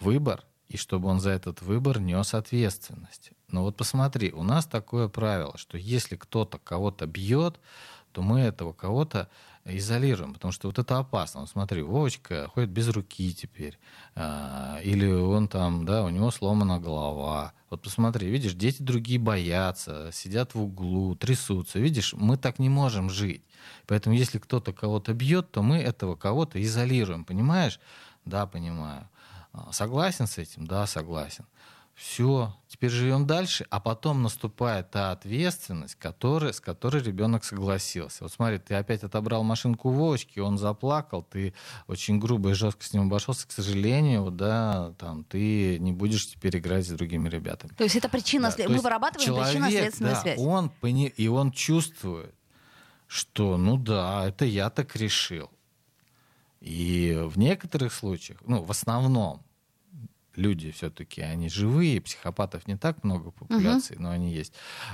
выбор 0.00 0.42
и 0.68 0.78
чтобы 0.78 1.08
он 1.08 1.20
за 1.20 1.30
этот 1.30 1.60
выбор 1.60 2.00
нес 2.00 2.32
ответственность. 2.32 3.32
Но 3.48 3.62
вот 3.62 3.76
посмотри, 3.76 4.32
у 4.32 4.42
нас 4.42 4.64
такое 4.64 5.08
правило, 5.08 5.56
что 5.58 5.76
если 5.76 6.16
кто-то 6.16 6.58
кого-то 6.58 7.06
бьет, 7.06 7.60
то 8.16 8.22
мы 8.22 8.40
этого 8.40 8.72
кого-то 8.72 9.28
изолируем, 9.66 10.32
потому 10.32 10.50
что 10.50 10.68
вот 10.68 10.78
это 10.78 10.96
опасно. 10.96 11.40
Вот 11.40 11.50
смотри, 11.50 11.82
Вовочка 11.82 12.48
ходит 12.48 12.70
без 12.70 12.88
руки 12.88 13.34
теперь, 13.34 13.78
а, 14.14 14.80
или 14.82 15.06
он 15.06 15.48
там, 15.48 15.84
да, 15.84 16.02
у 16.02 16.08
него 16.08 16.30
сломана 16.30 16.80
голова. 16.80 17.52
Вот 17.68 17.82
посмотри, 17.82 18.30
видишь, 18.30 18.54
дети 18.54 18.80
другие 18.80 19.18
боятся, 19.18 20.08
сидят 20.14 20.54
в 20.54 20.62
углу, 20.62 21.14
трясутся. 21.14 21.78
Видишь, 21.78 22.14
мы 22.14 22.38
так 22.38 22.58
не 22.58 22.70
можем 22.70 23.10
жить. 23.10 23.42
Поэтому 23.86 24.16
если 24.16 24.38
кто-то 24.38 24.72
кого-то 24.72 25.12
бьет, 25.12 25.50
то 25.50 25.62
мы 25.62 25.76
этого 25.76 26.16
кого-то 26.16 26.62
изолируем, 26.62 27.22
понимаешь? 27.22 27.78
Да, 28.24 28.46
понимаю. 28.46 29.10
А, 29.52 29.72
согласен 29.72 30.26
с 30.26 30.38
этим? 30.38 30.66
Да, 30.66 30.86
согласен 30.86 31.44
все, 31.96 32.54
теперь 32.68 32.90
живем 32.90 33.26
дальше, 33.26 33.66
а 33.70 33.80
потом 33.80 34.22
наступает 34.22 34.90
та 34.90 35.12
ответственность, 35.12 35.94
который, 35.94 36.52
с 36.52 36.60
которой 36.60 37.02
ребенок 37.02 37.42
согласился. 37.42 38.24
Вот 38.24 38.32
смотри, 38.32 38.58
ты 38.58 38.74
опять 38.74 39.02
отобрал 39.02 39.42
машинку 39.42 39.88
Вовочки, 39.88 40.38
он 40.38 40.58
заплакал, 40.58 41.22
ты 41.22 41.54
очень 41.86 42.18
грубо 42.18 42.50
и 42.50 42.52
жестко 42.52 42.84
с 42.84 42.92
ним 42.92 43.04
обошелся, 43.04 43.48
к 43.48 43.50
сожалению, 43.50 44.30
да, 44.30 44.92
там, 44.98 45.24
ты 45.24 45.78
не 45.78 45.92
будешь 45.92 46.28
теперь 46.28 46.58
играть 46.58 46.86
с 46.86 46.90
другими 46.90 47.30
ребятами. 47.30 47.72
То 47.72 47.84
есть 47.84 47.96
это 47.96 48.10
причина, 48.10 48.52
да, 48.54 48.68
мы 48.68 48.76
вырабатываем 48.76 49.42
причинно-следственную 49.42 50.14
да, 50.16 50.20
связь. 50.20 50.38
Он, 50.38 50.70
и 50.82 51.28
он 51.28 51.50
чувствует, 51.50 52.34
что, 53.06 53.56
ну 53.56 53.78
да, 53.78 54.28
это 54.28 54.44
я 54.44 54.68
так 54.68 54.96
решил. 54.96 55.50
И 56.60 57.18
в 57.24 57.38
некоторых 57.38 57.94
случаях, 57.94 58.38
ну, 58.44 58.62
в 58.62 58.70
основном, 58.70 59.45
люди 60.36 60.70
все-таки, 60.70 61.22
они 61.22 61.48
живые, 61.48 62.00
психопатов 62.00 62.66
не 62.66 62.76
так 62.76 63.04
много 63.04 63.30
в 63.30 63.34
популяции, 63.34 63.96
uh-huh. 63.96 64.02
но 64.02 64.10
они 64.10 64.32
есть. 64.32 64.52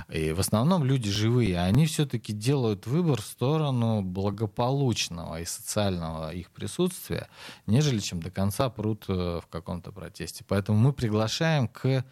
И 0.09 0.31
в 0.31 0.39
основном 0.39 0.83
люди 0.83 1.09
живые, 1.09 1.59
они 1.59 1.85
все-таки 1.85 2.33
делают 2.33 2.87
выбор 2.87 3.21
в 3.21 3.25
сторону 3.25 4.01
благополучного 4.01 5.41
и 5.41 5.45
социального 5.45 6.33
их 6.33 6.51
присутствия, 6.51 7.27
нежели 7.67 7.99
чем 7.99 8.21
до 8.21 8.31
конца 8.31 8.69
прут 8.69 9.05
э, 9.07 9.39
в 9.43 9.47
каком-то 9.47 9.91
протесте. 9.91 10.43
Поэтому 10.47 10.77
мы 10.77 10.93
приглашаем 10.93 11.67
к 11.67 12.05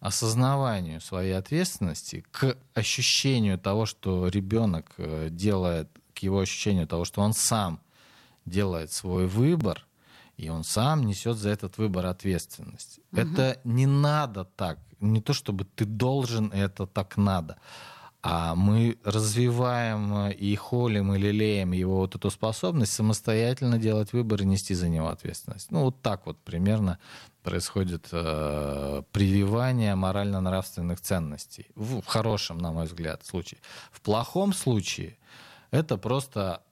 осознаванию 0.00 1.00
своей 1.00 1.32
ответственности, 1.32 2.24
к 2.30 2.56
ощущению 2.74 3.58
того, 3.58 3.86
что 3.86 4.28
ребенок 4.28 4.92
э, 4.96 5.28
делает, 5.30 5.88
к 6.14 6.20
его 6.20 6.40
ощущению 6.40 6.86
того, 6.86 7.04
что 7.04 7.20
он 7.20 7.32
сам 7.32 7.80
делает 8.44 8.92
свой 8.92 9.26
выбор, 9.26 9.87
и 10.38 10.48
он 10.48 10.64
сам 10.64 11.04
несет 11.04 11.36
за 11.36 11.50
этот 11.50 11.78
выбор 11.78 12.06
ответственность. 12.06 13.00
Угу. 13.12 13.20
Это 13.20 13.60
не 13.64 13.86
надо 13.86 14.44
так, 14.44 14.78
не 15.00 15.20
то 15.20 15.32
чтобы 15.34 15.64
ты 15.64 15.84
должен, 15.84 16.50
это 16.52 16.86
так 16.86 17.16
надо. 17.16 17.58
А 18.20 18.54
мы 18.54 18.98
развиваем 19.04 20.28
и 20.30 20.54
холим, 20.56 21.14
и 21.14 21.18
лелеем 21.18 21.72
его 21.72 21.98
вот 21.98 22.16
эту 22.16 22.30
способность 22.30 22.92
самостоятельно 22.92 23.78
делать 23.78 24.12
выбор 24.12 24.42
и 24.42 24.44
нести 24.44 24.74
за 24.74 24.88
него 24.88 25.08
ответственность. 25.08 25.70
Ну, 25.70 25.84
вот 25.84 26.02
так 26.02 26.26
вот 26.26 26.36
примерно 26.38 26.98
происходит 27.42 28.08
э, 28.10 29.02
прививание 29.12 29.94
морально-нравственных 29.94 31.00
ценностей. 31.00 31.66
В, 31.76 32.00
в 32.00 32.06
хорошем, 32.06 32.58
на 32.58 32.72
мой 32.72 32.86
взгляд, 32.86 33.24
случае. 33.24 33.60
В 33.92 34.00
плохом 34.00 34.52
случае 34.52 35.16
это 35.70 35.96
просто 35.96 36.62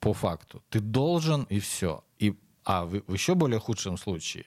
по 0.00 0.14
факту. 0.14 0.62
Ты 0.70 0.80
должен 0.80 1.44
и 1.44 1.58
все. 1.60 2.02
А 2.66 2.84
в, 2.84 3.00
в 3.06 3.12
еще 3.12 3.34
более 3.36 3.60
худшем 3.60 3.96
случае 3.96 4.44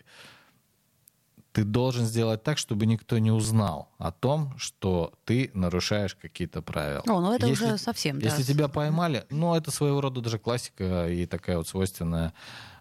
ты 1.51 1.63
должен 1.63 2.05
сделать 2.05 2.43
так, 2.43 2.57
чтобы 2.57 2.85
никто 2.85 3.17
не 3.17 3.31
узнал 3.31 3.89
о 3.97 4.11
том, 4.11 4.53
что 4.57 5.13
ты 5.25 5.49
нарушаешь 5.53 6.15
какие-то 6.15 6.61
правила. 6.61 7.01
О, 7.07 7.21
ну 7.21 7.33
это 7.33 7.47
если, 7.47 7.65
уже 7.65 7.77
совсем, 7.77 8.19
Если 8.19 8.43
да. 8.43 8.53
тебя 8.53 8.67
поймали, 8.67 9.25
ну 9.29 9.55
это 9.55 9.71
своего 9.71 9.99
рода 10.01 10.21
даже 10.21 10.37
классика 10.37 11.09
и 11.09 11.25
такая 11.25 11.57
вот 11.57 11.67
свойственная 11.67 12.33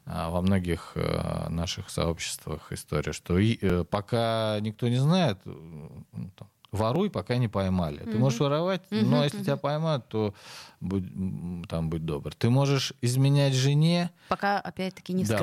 а, 0.05 0.29
во 0.31 0.43
многих 0.43 0.93
а, 0.97 1.49
наших 1.49 1.89
сообществах 1.89 2.73
история, 2.73 3.13
что 3.13 3.39
и, 3.39 3.59
а, 3.63 3.85
пока 3.85 4.59
никто 4.61 4.89
не 4.89 4.99
знает, 4.99 5.39
ну, 5.45 6.05
там, 6.37 6.51
воруй, 6.73 7.11
пока 7.11 7.37
не 7.37 7.49
поймали. 7.49 7.99
Ты 7.99 8.19
можешь 8.19 8.41
воровать, 8.41 8.83
но 8.91 9.25
если 9.25 9.43
тебя 9.43 9.57
поймают, 9.57 10.09
то 10.09 10.35
будь, 10.81 11.05
там 11.69 11.91
будь 11.91 12.05
добр. 12.05 12.35
Ты 12.35 12.51
можешь 12.51 12.93
изменять 13.01 13.55
жене. 13.55 14.11
Пока 14.29 14.61
опять-таки 14.61 15.13
не 15.13 15.25
да. 15.25 15.37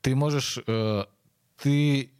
Ты 0.00 0.14
можешь, 0.14 0.58
э, 0.66 1.04
ты 1.62 2.10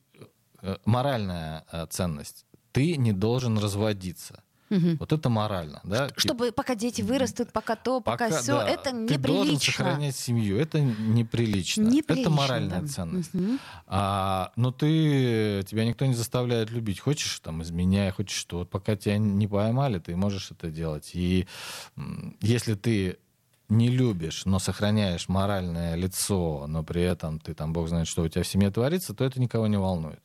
э, 0.62 0.76
моральная 0.84 1.64
э, 1.70 1.86
ценность. 1.90 2.46
Ты 2.72 2.96
не 2.96 3.12
должен 3.12 3.58
разводиться. 3.58 4.42
Угу. 4.70 4.96
Вот 5.00 5.12
это 5.12 5.28
морально, 5.28 5.80
да? 5.84 6.08
Чтобы 6.16 6.46
типа, 6.46 6.56
пока 6.56 6.74
дети 6.74 7.02
вырастут, 7.02 7.52
пока 7.52 7.76
то, 7.76 8.00
пока, 8.00 8.28
пока 8.28 8.40
все, 8.40 8.58
да, 8.58 8.68
это 8.68 8.92
неприлично. 8.92 9.22
Ты 9.22 9.32
должен 9.32 9.60
сохранять 9.60 10.16
семью, 10.16 10.58
это 10.58 10.80
неприлично. 10.80 11.82
неприлично 11.82 12.20
это 12.20 12.30
моральная 12.30 12.80
да. 12.82 12.86
ценность. 12.86 13.34
Угу. 13.34 13.58
А, 13.86 14.52
но 14.56 14.72
ты, 14.72 15.64
тебя 15.66 15.84
никто 15.84 16.06
не 16.06 16.14
заставляет 16.14 16.70
любить. 16.70 17.00
Хочешь, 17.00 17.40
там, 17.40 17.62
изменяй, 17.62 18.10
хочешь 18.10 18.36
что. 18.38 18.64
Пока 18.64 18.96
тебя 18.96 19.18
не 19.18 19.46
поймали, 19.46 19.98
ты 19.98 20.16
можешь 20.16 20.50
это 20.50 20.70
делать. 20.70 21.10
И 21.14 21.46
если 22.40 22.74
ты 22.74 23.18
не 23.68 23.90
любишь, 23.90 24.46
но 24.46 24.58
сохраняешь 24.58 25.28
моральное 25.28 25.94
лицо, 25.94 26.66
но 26.66 26.82
при 26.82 27.02
этом 27.02 27.38
ты 27.38 27.54
там, 27.54 27.72
бог 27.72 27.88
знает, 27.88 28.08
что 28.08 28.22
у 28.22 28.28
тебя 28.28 28.42
в 28.42 28.46
семье 28.46 28.70
творится, 28.70 29.14
то 29.14 29.24
это 29.24 29.40
никого 29.40 29.66
не 29.66 29.76
волнует. 29.76 30.20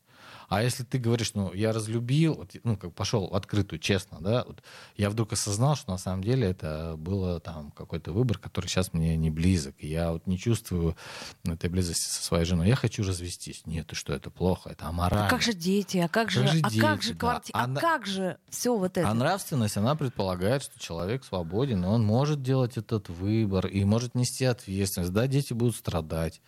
А 0.53 0.61
если 0.61 0.83
ты 0.83 0.99
говоришь, 0.99 1.33
ну, 1.33 1.51
я 1.51 1.71
разлюбил, 1.71 2.35
вот, 2.35 2.51
ну, 2.63 2.77
как 2.77 2.93
пошел 2.93 3.25
открытую, 3.33 3.79
честно, 3.79 4.19
да, 4.21 4.43
вот, 4.45 4.61
я 4.95 5.09
вдруг 5.09 5.33
осознал, 5.33 5.75
что 5.75 5.89
на 5.91 5.97
самом 5.97 6.23
деле 6.23 6.47
это 6.47 6.93
было 6.95 7.39
там 7.39 7.71
какой-то 7.71 8.11
выбор, 8.11 8.37
который 8.37 8.67
сейчас 8.67 8.93
мне 8.93 9.17
не 9.17 9.31
близок. 9.31 9.75
И 9.79 9.87
я 9.87 10.11
вот 10.11 10.27
не 10.27 10.37
чувствую 10.37 10.95
этой 11.43 11.71
близости 11.71 12.07
со 12.07 12.21
своей 12.21 12.45
женой. 12.45 12.67
Я 12.67 12.75
хочу 12.75 13.03
развестись. 13.03 13.65
Нет, 13.65 13.87
ты 13.87 13.95
что, 13.95 14.13
это 14.13 14.29
плохо, 14.29 14.69
это 14.69 14.85
аморально. 14.85 15.25
А 15.25 15.29
как 15.31 15.41
же 15.41 15.53
дети? 15.53 15.97
А 15.97 16.07
как, 16.07 16.27
как 16.27 16.29
же, 16.29 16.47
же 16.47 16.59
а 16.61 16.69
дети, 16.69 16.79
как 16.79 17.01
же 17.01 17.15
квартира? 17.15 17.57
Да. 17.57 17.63
А, 17.63 17.71
а 17.71 17.79
как 17.79 18.05
же 18.05 18.37
все 18.49 18.77
вот 18.77 18.95
это? 18.97 19.09
А 19.09 19.13
нравственность, 19.15 19.77
она 19.77 19.95
предполагает, 19.95 20.61
что 20.61 20.79
человек 20.79 21.23
свободен, 21.23 21.83
и 21.83 21.87
он 21.87 22.05
может 22.05 22.43
делать 22.43 22.77
этот 22.77 23.09
выбор 23.09 23.65
и 23.65 23.83
может 23.85 24.13
нести 24.13 24.45
ответственность. 24.45 25.13
Да, 25.13 25.25
дети 25.25 25.53
будут 25.53 25.75
страдать. 25.75 26.41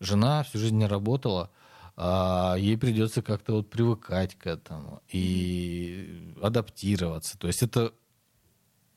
Жена 0.00 0.42
всю 0.42 0.58
жизнь 0.58 0.76
не 0.76 0.86
работала, 0.86 1.50
а 1.96 2.56
ей 2.58 2.76
придется 2.78 3.22
как-то 3.22 3.54
вот 3.54 3.70
привыкать 3.70 4.34
к 4.36 4.46
этому 4.46 5.02
и 5.08 6.34
адаптироваться. 6.40 7.38
То 7.38 7.46
есть 7.46 7.62
это 7.62 7.92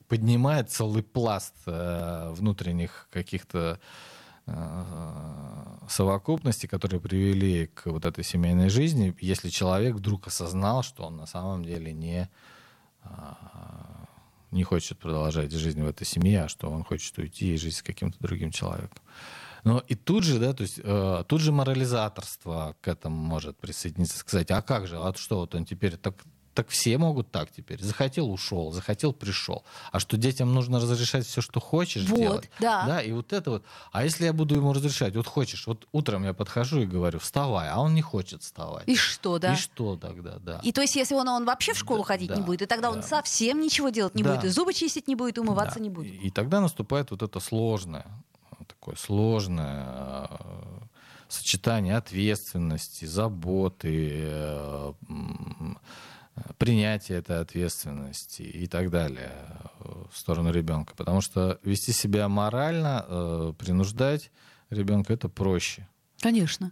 поднимает 0.08 0.70
целый 0.70 1.04
пласт 1.04 1.56
э, 1.66 2.32
внутренних 2.32 3.08
каких-то 3.12 3.80
э, 4.46 4.84
совокупностей, 5.90 6.70
которые 6.70 7.02
привели 7.02 7.68
к 7.68 7.88
вот 7.88 8.06
этой 8.06 8.24
семейной 8.24 8.70
жизни, 8.70 9.16
если 9.20 9.50
человек 9.50 9.96
вдруг 9.96 10.28
осознал, 10.28 10.84
что 10.84 11.04
он 11.04 11.18
на 11.18 11.26
самом 11.26 11.66
деле 11.66 11.92
не, 11.92 12.30
э, 13.04 13.10
не 14.52 14.64
хочет 14.64 15.00
продолжать 15.00 15.52
жизнь 15.52 15.82
в 15.82 15.88
этой 15.88 16.06
семье, 16.06 16.44
а 16.44 16.50
что 16.50 16.70
он 16.70 16.84
хочет 16.84 17.18
уйти 17.18 17.54
и 17.54 17.58
жить 17.58 17.76
с 17.76 17.84
каким-то 17.84 18.18
другим 18.20 18.52
человеком. 18.52 19.02
Но 19.66 19.84
и 19.88 19.96
тут 19.96 20.24
же, 20.24 20.40
да, 20.40 20.54
то 20.54 20.62
есть 20.62 20.80
э, 20.82 21.24
тут 21.28 21.42
же 21.42 21.52
морализаторство 21.52 22.76
к 22.82 22.88
этому 22.88 23.18
может 23.18 23.58
присоединиться, 23.58 24.20
сказать, 24.20 24.52
а 24.52 24.62
как 24.62 24.88
же, 24.88 24.98
а 24.98 25.14
что 25.16 25.40
вот 25.40 25.56
он 25.56 25.66
теперь 25.66 25.98
так 25.98 26.16
так 26.56 26.70
все 26.70 26.98
могут 26.98 27.32
так 27.32 27.52
теперь. 27.52 27.84
Захотел, 27.84 28.32
ушел, 28.32 28.72
захотел, 28.72 29.12
пришел. 29.12 29.66
А 29.92 30.00
что 30.00 30.16
детям 30.16 30.54
нужно 30.54 30.80
разрешать 30.80 31.26
все, 31.26 31.42
что 31.42 31.60
хочешь 31.60 32.08
вот, 32.08 32.18
делать. 32.18 32.50
Да. 32.60 32.86
да. 32.88 33.02
И 33.02 33.12
вот 33.12 33.34
это 33.34 33.52
вот. 33.52 33.66
А 33.92 34.06
если 34.06 34.24
я 34.24 34.34
буду 34.34 34.56
ему 34.56 34.72
разрешать, 34.72 35.16
вот 35.18 35.28
хочешь, 35.28 35.68
вот 35.68 35.86
утром 35.92 36.24
я 36.24 36.34
подхожу 36.34 36.82
и 36.82 36.86
говорю, 36.86 37.20
вставай, 37.20 37.70
а 37.70 37.82
он 37.82 37.94
не 37.94 38.02
хочет 38.02 38.42
вставать. 38.42 38.88
И 38.88 38.96
что, 38.96 39.38
да? 39.38 39.54
И 39.54 39.58
что 39.58 39.98
тогда, 39.98 40.38
да. 40.40 40.62
И 40.64 40.72
то 40.72 40.82
есть, 40.82 40.96
если 40.96 41.14
он, 41.14 41.28
он 41.28 41.46
вообще 41.46 41.74
в 41.74 41.78
школу 41.78 42.00
да, 42.00 42.06
ходить 42.06 42.30
да, 42.30 42.38
не 42.38 42.42
будет, 42.42 42.62
и 42.62 42.66
тогда 42.66 42.90
да. 42.90 42.98
он 42.98 43.04
совсем 43.04 43.60
ничего 43.60 43.90
делать 43.90 44.16
не 44.16 44.24
да. 44.24 44.36
будет, 44.36 44.46
и 44.46 44.48
зубы 44.48 44.74
чистить 44.74 45.10
не 45.10 45.16
будет, 45.16 45.38
и 45.38 45.42
умываться 45.42 45.80
да. 45.80 45.84
не 45.84 45.90
будет. 45.90 46.14
И, 46.14 46.28
и 46.28 46.32
тогда 46.32 46.62
наступает 46.62 47.12
вот 47.12 47.22
это 47.22 47.40
сложное 47.42 48.06
такое 48.86 48.96
сложное 48.98 50.30
сочетание 51.28 51.98
ответственности, 51.98 53.06
заботы, 53.06 54.94
принятия 56.60 57.16
этой 57.16 57.40
ответственности 57.40 58.44
и 58.44 58.68
так 58.68 58.92
далее 58.92 59.32
в 60.12 60.18
сторону 60.18 60.52
ребенка. 60.52 60.94
Потому 60.96 61.22
что 61.22 61.60
вести 61.64 61.94
себя 61.94 62.30
морально, 62.30 63.56
принуждать 63.58 64.32
ребенка 64.70 65.14
это 65.14 65.30
проще. 65.30 65.88
Конечно. 66.20 66.70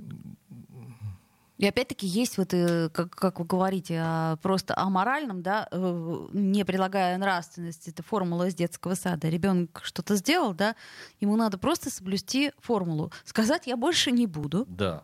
И 1.63 1.65
опять-таки 1.65 2.05
есть 2.05 2.37
вот, 2.37 2.53
э, 2.53 2.89
как, 2.89 3.11
как 3.11 3.39
вы 3.39 3.45
говорите, 3.45 3.97
а, 3.97 4.35
просто 4.41 4.77
о 4.77 4.89
моральном, 4.89 5.41
да, 5.41 5.69
э, 5.71 6.27
не 6.33 6.65
прилагая 6.65 7.17
нравственности, 7.17 7.89
это 7.89 8.03
формула 8.03 8.49
из 8.49 8.55
детского 8.55 8.95
сада. 8.95 9.29
Ребенок 9.29 9.79
что-то 9.81 10.17
сделал, 10.17 10.53
да, 10.53 10.75
ему 11.21 11.37
надо 11.37 11.57
просто 11.57 11.89
соблюсти 11.89 12.51
формулу. 12.59 13.13
Сказать 13.23 13.65
я 13.65 13.77
больше 13.77 14.11
не 14.11 14.27
буду. 14.27 14.65
Да. 14.67 15.03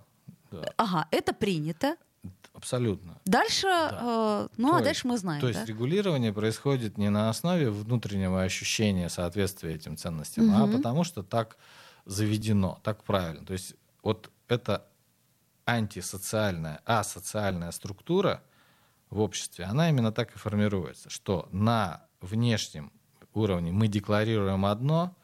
да. 0.52 0.74
Ага, 0.76 1.08
это 1.12 1.32
принято. 1.32 1.96
Абсолютно. 2.54 3.18
Дальше, 3.24 3.68
да. 3.68 4.00
э, 4.02 4.48
ну 4.58 4.72
то 4.72 4.76
а 4.76 4.82
дальше 4.82 5.08
мы 5.08 5.18
знаем. 5.18 5.40
То 5.40 5.48
есть 5.48 5.66
регулирование 5.66 6.34
происходит 6.34 6.98
не 6.98 7.10
на 7.10 7.30
основе 7.30 7.70
внутреннего 7.70 8.44
ощущения 8.44 9.08
соответствия 9.08 9.76
этим 9.76 9.96
ценностям, 9.96 10.50
угу. 10.50 10.62
а 10.62 10.78
потому 10.78 11.06
что 11.06 11.24
так 11.24 11.56
заведено, 12.06 12.82
так 12.84 13.06
правильно. 13.06 13.46
То 13.46 13.54
есть 13.54 13.76
вот 14.04 14.30
это 14.50 14.89
антисоциальная, 15.76 16.82
асоциальная 16.86 17.72
структура 17.72 18.42
в 19.10 19.20
обществе, 19.20 19.66
она 19.66 19.90
именно 19.90 20.12
так 20.12 20.36
и 20.36 20.40
формируется, 20.40 21.10
что 21.10 21.48
на 21.52 22.06
внешнем 22.22 22.92
уровне 23.34 23.72
мы 23.72 23.88
декларируем 23.88 24.66
одно, 24.66 25.16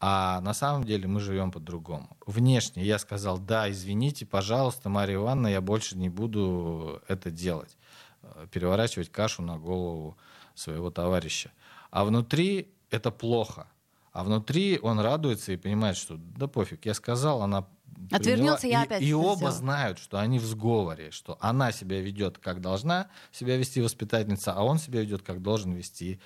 а 0.00 0.40
на 0.40 0.54
самом 0.54 0.84
деле 0.84 1.06
мы 1.06 1.20
живем 1.20 1.50
по-другому. 1.50 2.16
Внешне 2.26 2.82
я 2.82 2.98
сказал, 2.98 3.38
да, 3.38 3.70
извините, 3.70 4.24
пожалуйста, 4.24 4.88
Мария 4.88 5.16
Ивановна, 5.16 5.48
я 5.48 5.60
больше 5.60 5.96
не 5.96 6.08
буду 6.08 7.02
это 7.06 7.30
делать, 7.30 7.76
э, 8.22 8.46
переворачивать 8.50 9.10
кашу 9.10 9.42
на 9.42 9.58
голову 9.58 10.16
своего 10.54 10.90
товарища. 10.90 11.52
А 11.90 12.04
внутри 12.04 12.72
это 12.90 13.10
плохо. 13.10 13.66
А 14.12 14.24
внутри 14.24 14.78
он 14.82 14.98
радуется 15.00 15.52
и 15.52 15.56
понимает, 15.56 15.96
что 15.96 16.16
да 16.16 16.48
пофиг, 16.48 16.86
я 16.86 16.94
сказал, 16.94 17.42
она 17.42 17.68
Отвернется, 18.10 18.66
я 18.66 18.82
и, 18.82 18.86
опять 18.86 19.02
И 19.02 19.14
оба 19.14 19.36
сделал. 19.36 19.52
знают, 19.52 19.98
что 19.98 20.18
они 20.18 20.38
в 20.38 20.44
сговоре, 20.44 21.10
что 21.10 21.38
она 21.40 21.70
себя 21.72 22.00
ведет, 22.00 22.38
как 22.38 22.60
должна 22.60 23.08
себя 23.30 23.56
вести 23.56 23.80
воспитательница, 23.80 24.52
а 24.52 24.62
он 24.62 24.78
себя 24.78 25.00
ведет, 25.00 25.22
как 25.22 25.42
должен 25.42 25.72
вести 25.72 26.20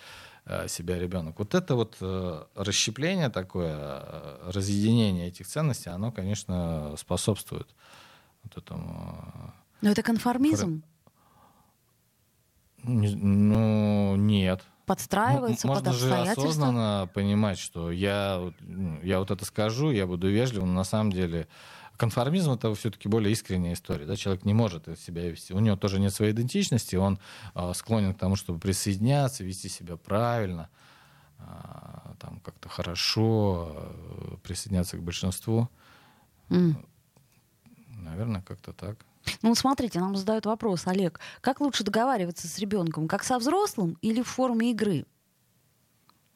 э, 0.46 0.66
себя 0.68 0.98
ребенок. 0.98 1.38
Вот 1.38 1.54
это 1.54 1.74
вот 1.74 1.96
э, 2.00 2.44
расщепление 2.54 3.28
такое, 3.28 3.76
э, 3.76 4.50
разъединение 4.50 5.28
этих 5.28 5.46
ценностей, 5.46 5.90
оно, 5.90 6.10
конечно, 6.10 6.94
способствует 6.96 7.68
вот 8.44 8.56
этому. 8.56 9.24
Э, 9.34 9.50
Но 9.82 9.90
это 9.90 10.02
конформизм? 10.02 10.82
Ну, 12.82 14.16
нет 14.16 14.62
подстраивается 14.86 15.66
Можно 15.66 15.90
под 15.90 16.00
же 16.00 16.14
осознанно 16.14 17.08
понимать, 17.12 17.58
что 17.58 17.90
я, 17.90 18.52
ну, 18.60 19.00
я 19.02 19.18
вот 19.18 19.30
это 19.30 19.44
скажу, 19.44 19.90
я 19.90 20.06
буду 20.06 20.30
вежливым, 20.30 20.68
но 20.68 20.74
на 20.74 20.84
самом 20.84 21.12
деле 21.12 21.48
конформизм 21.96 22.52
это 22.52 22.74
все-таки 22.74 23.08
более 23.08 23.32
искренняя 23.32 23.74
история. 23.74 24.06
Да? 24.06 24.16
Человек 24.16 24.44
не 24.44 24.54
может 24.54 24.98
себя 24.98 25.30
вести. 25.30 25.54
У 25.54 25.60
него 25.60 25.76
тоже 25.76 26.00
нет 26.00 26.12
своей 26.12 26.32
идентичности, 26.32 26.96
он 26.96 27.18
э, 27.54 27.72
склонен 27.74 28.14
к 28.14 28.18
тому, 28.18 28.36
чтобы 28.36 28.58
присоединяться, 28.58 29.44
вести 29.44 29.68
себя 29.68 29.96
правильно, 29.96 30.68
э, 31.38 31.44
там 32.20 32.40
как-то 32.40 32.68
хорошо, 32.68 33.72
э, 33.74 34.36
присоединяться 34.42 34.96
к 34.96 35.02
большинству. 35.02 35.68
Mm. 36.48 36.74
Наверное, 37.88 38.42
как-то 38.42 38.72
так. 38.72 38.98
Ну, 39.42 39.54
смотрите, 39.54 40.00
нам 40.00 40.16
задают 40.16 40.46
вопрос, 40.46 40.86
Олег, 40.86 41.20
как 41.40 41.60
лучше 41.60 41.84
договариваться 41.84 42.48
с 42.48 42.58
ребенком, 42.58 43.08
как 43.08 43.24
со 43.24 43.38
взрослым 43.38 43.96
или 44.00 44.22
в 44.22 44.28
форме 44.28 44.70
игры? 44.70 45.06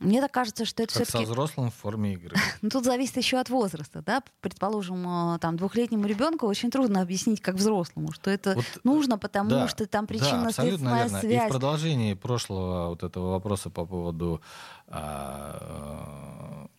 Мне 0.01 0.20
так 0.20 0.31
кажется, 0.31 0.64
что 0.64 0.85
это 0.85 0.92
все-таки... 0.92 1.24
со 1.24 1.31
взрослым 1.31 1.70
в 1.70 1.74
форме 1.74 2.12
игры. 2.12 2.37
ну, 2.62 2.70
тут 2.70 2.85
зависит 2.85 3.16
еще 3.16 3.38
от 3.38 3.51
возраста, 3.51 4.01
да. 4.07 4.22
Предположим, 4.40 5.35
э, 5.35 5.38
там, 5.40 5.57
двухлетнему 5.57 6.07
ребенку 6.07 6.46
очень 6.46 6.70
трудно 6.70 7.01
объяснить, 7.03 7.40
как 7.40 7.57
взрослому, 7.57 8.12
что 8.12 8.31
это 8.31 8.55
вот, 8.55 8.64
нужно, 8.85 9.18
потому 9.18 9.51
да, 9.51 9.68
что 9.68 9.87
там 9.87 10.07
причинно-следственная 10.07 11.09
да, 11.09 11.18
связь. 11.18 11.46
И 11.46 11.48
в 11.48 11.51
продолжении 11.51 12.14
прошлого 12.14 12.90
вот 12.90 13.03
этого 13.03 13.31
вопроса 13.33 13.70
по 13.70 13.85
поводу 13.85 14.40
а, 14.87 16.38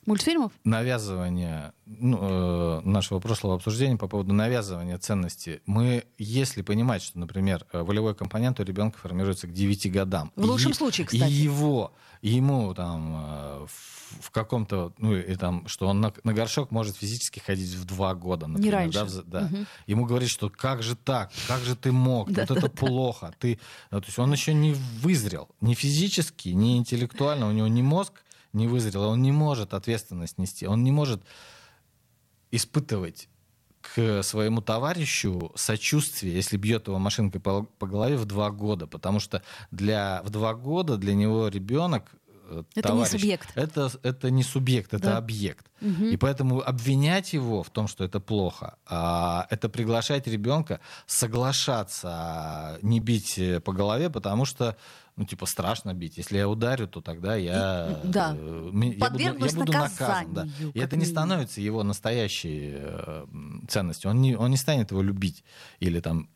мультфильмов? 0.09 0.51
Навязывания 0.63 1.73
ну, 1.85 2.17
э, 2.19 2.81
нашего 2.83 3.19
прошлого 3.19 3.55
обсуждения 3.55 3.95
по 3.95 4.07
поводу 4.07 4.33
навязывания 4.33 4.97
ценностей. 4.97 5.61
Мы, 5.65 6.03
если 6.17 6.61
понимать, 6.61 7.01
что, 7.01 7.19
например, 7.19 7.65
э, 7.71 7.81
волевой 7.81 8.15
компонент 8.15 8.59
у 8.59 8.63
ребенка 8.63 8.97
формируется 8.99 9.47
к 9.47 9.53
9 9.53 9.91
годам. 9.91 10.31
В 10.35 10.45
лучшем 10.45 10.71
и, 10.71 10.73
случае, 10.73 11.07
кстати. 11.07 11.31
И 11.31 11.33
его, 11.33 11.93
ему 12.21 12.73
там 12.73 13.15
э, 13.17 13.67
в 14.21 14.31
каком-то, 14.31 14.93
ну, 14.97 15.15
и 15.15 15.35
там, 15.35 15.67
что 15.67 15.87
он 15.87 16.01
на, 16.01 16.11
на 16.23 16.33
горшок 16.33 16.71
может 16.71 16.97
физически 16.97 17.39
ходить 17.39 17.73
в 17.73 17.85
два 17.85 18.15
года, 18.15 18.47
например. 18.47 18.73
Не 18.73 18.77
раньше. 18.77 19.23
Да, 19.25 19.41
да. 19.41 19.45
Угу. 19.45 19.65
Ему 19.87 20.05
говорит, 20.05 20.29
что 20.29 20.49
как 20.49 20.83
же 20.83 20.95
так, 20.95 21.31
как 21.47 21.61
же 21.61 21.75
ты 21.75 21.91
мог, 21.91 22.29
вот 22.35 22.51
это 22.51 22.69
плохо. 22.69 23.33
Ты, 23.39 23.59
то 23.89 24.03
есть 24.05 24.19
он 24.19 24.31
еще 24.31 24.53
не 24.53 24.73
вызрел, 25.01 25.49
ни 25.61 25.75
физически, 25.75 26.49
ни 26.49 26.77
интеллектуально, 26.77 27.47
у 27.47 27.51
него 27.51 27.67
не 27.67 27.83
мозг 27.83 28.23
не 28.53 28.67
вызрел, 28.67 29.03
он 29.03 29.21
не 29.21 29.31
может 29.31 29.73
ответственность 29.73 30.37
нести, 30.37 30.67
он 30.67 30.83
не 30.83 30.91
может 30.91 31.21
испытывать 32.51 33.29
к 33.81 34.23
своему 34.23 34.61
товарищу 34.61 35.51
сочувствие, 35.55 36.35
если 36.35 36.57
бьет 36.57 36.87
его 36.87 36.99
машинкой 36.99 37.39
по, 37.39 37.63
по 37.63 37.87
голове 37.87 38.17
в 38.17 38.25
два 38.25 38.51
года, 38.51 38.87
потому 38.87 39.19
что 39.19 39.41
для, 39.71 40.21
в 40.23 40.29
два 40.29 40.53
года 40.53 40.97
для 40.97 41.13
него 41.13 41.47
ребенок 41.47 42.11
Э, 42.49 42.63
это 42.75 42.89
товарищ, 42.89 43.13
не 43.13 43.19
субъект. 43.19 43.49
Это, 43.55 43.91
это 44.03 44.31
не 44.31 44.43
субъект, 44.43 44.93
это 44.93 45.03
да. 45.03 45.17
объект. 45.17 45.67
Угу. 45.81 46.05
И 46.05 46.17
поэтому 46.17 46.61
обвинять 46.61 47.33
его 47.33 47.63
в 47.63 47.69
том, 47.69 47.87
что 47.87 48.03
это 48.03 48.19
плохо, 48.19 48.77
а, 48.85 49.47
это 49.49 49.69
приглашать 49.69 50.27
ребенка 50.27 50.79
соглашаться 51.05 52.09
а, 52.11 52.77
не 52.81 52.99
бить 52.99 53.39
по 53.63 53.71
голове, 53.71 54.09
потому 54.09 54.45
что 54.45 54.75
ну, 55.19 55.25
типа, 55.25 55.45
страшно 55.45 55.93
бить. 55.93 56.17
Если 56.17 56.37
я 56.37 56.47
ударю, 56.47 56.87
то 56.87 57.01
тогда 57.01 57.35
я, 57.35 57.99
да. 58.05 58.33
э, 58.37 58.71
я, 58.73 59.09
буду, 59.09 59.19
я 59.19 59.33
буду 59.33 59.71
наказан. 59.73 60.33
Да. 60.33 60.47
И 60.73 60.79
это 60.79 60.95
не 60.95 61.05
становится 61.05 61.59
его 61.59 61.83
настоящей 61.83 62.75
э, 62.75 63.25
ценностью. 63.67 64.11
Он 64.11 64.21
не, 64.21 64.37
он 64.37 64.49
не 64.49 64.55
станет 64.55 64.91
его 64.91 65.01
любить 65.01 65.43
или 65.81 65.99
там 65.99 66.29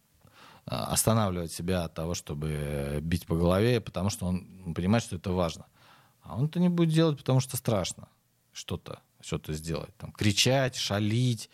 останавливать 0.66 1.54
себя 1.54 1.86
от 1.86 1.94
того, 1.94 2.14
чтобы 2.14 3.00
бить 3.02 3.26
по 3.26 3.38
голове, 3.38 3.80
потому 3.80 4.10
что 4.10 4.26
он 4.26 4.74
понимает, 4.74 5.04
что 5.04 5.16
это 5.16 5.32
важно. 5.32 5.66
А 6.22 6.36
он 6.36 6.46
это 6.48 6.60
не 6.60 6.70
будет 6.70 6.90
делать, 6.90 7.18
потому 7.18 7.40
что 7.40 7.56
страшно 7.56 8.10
что-то 8.52 9.00
что-то 9.22 9.54
сделать. 9.54 9.96
Там, 9.98 10.12
кричать, 10.12 10.76
шалить 10.76 11.50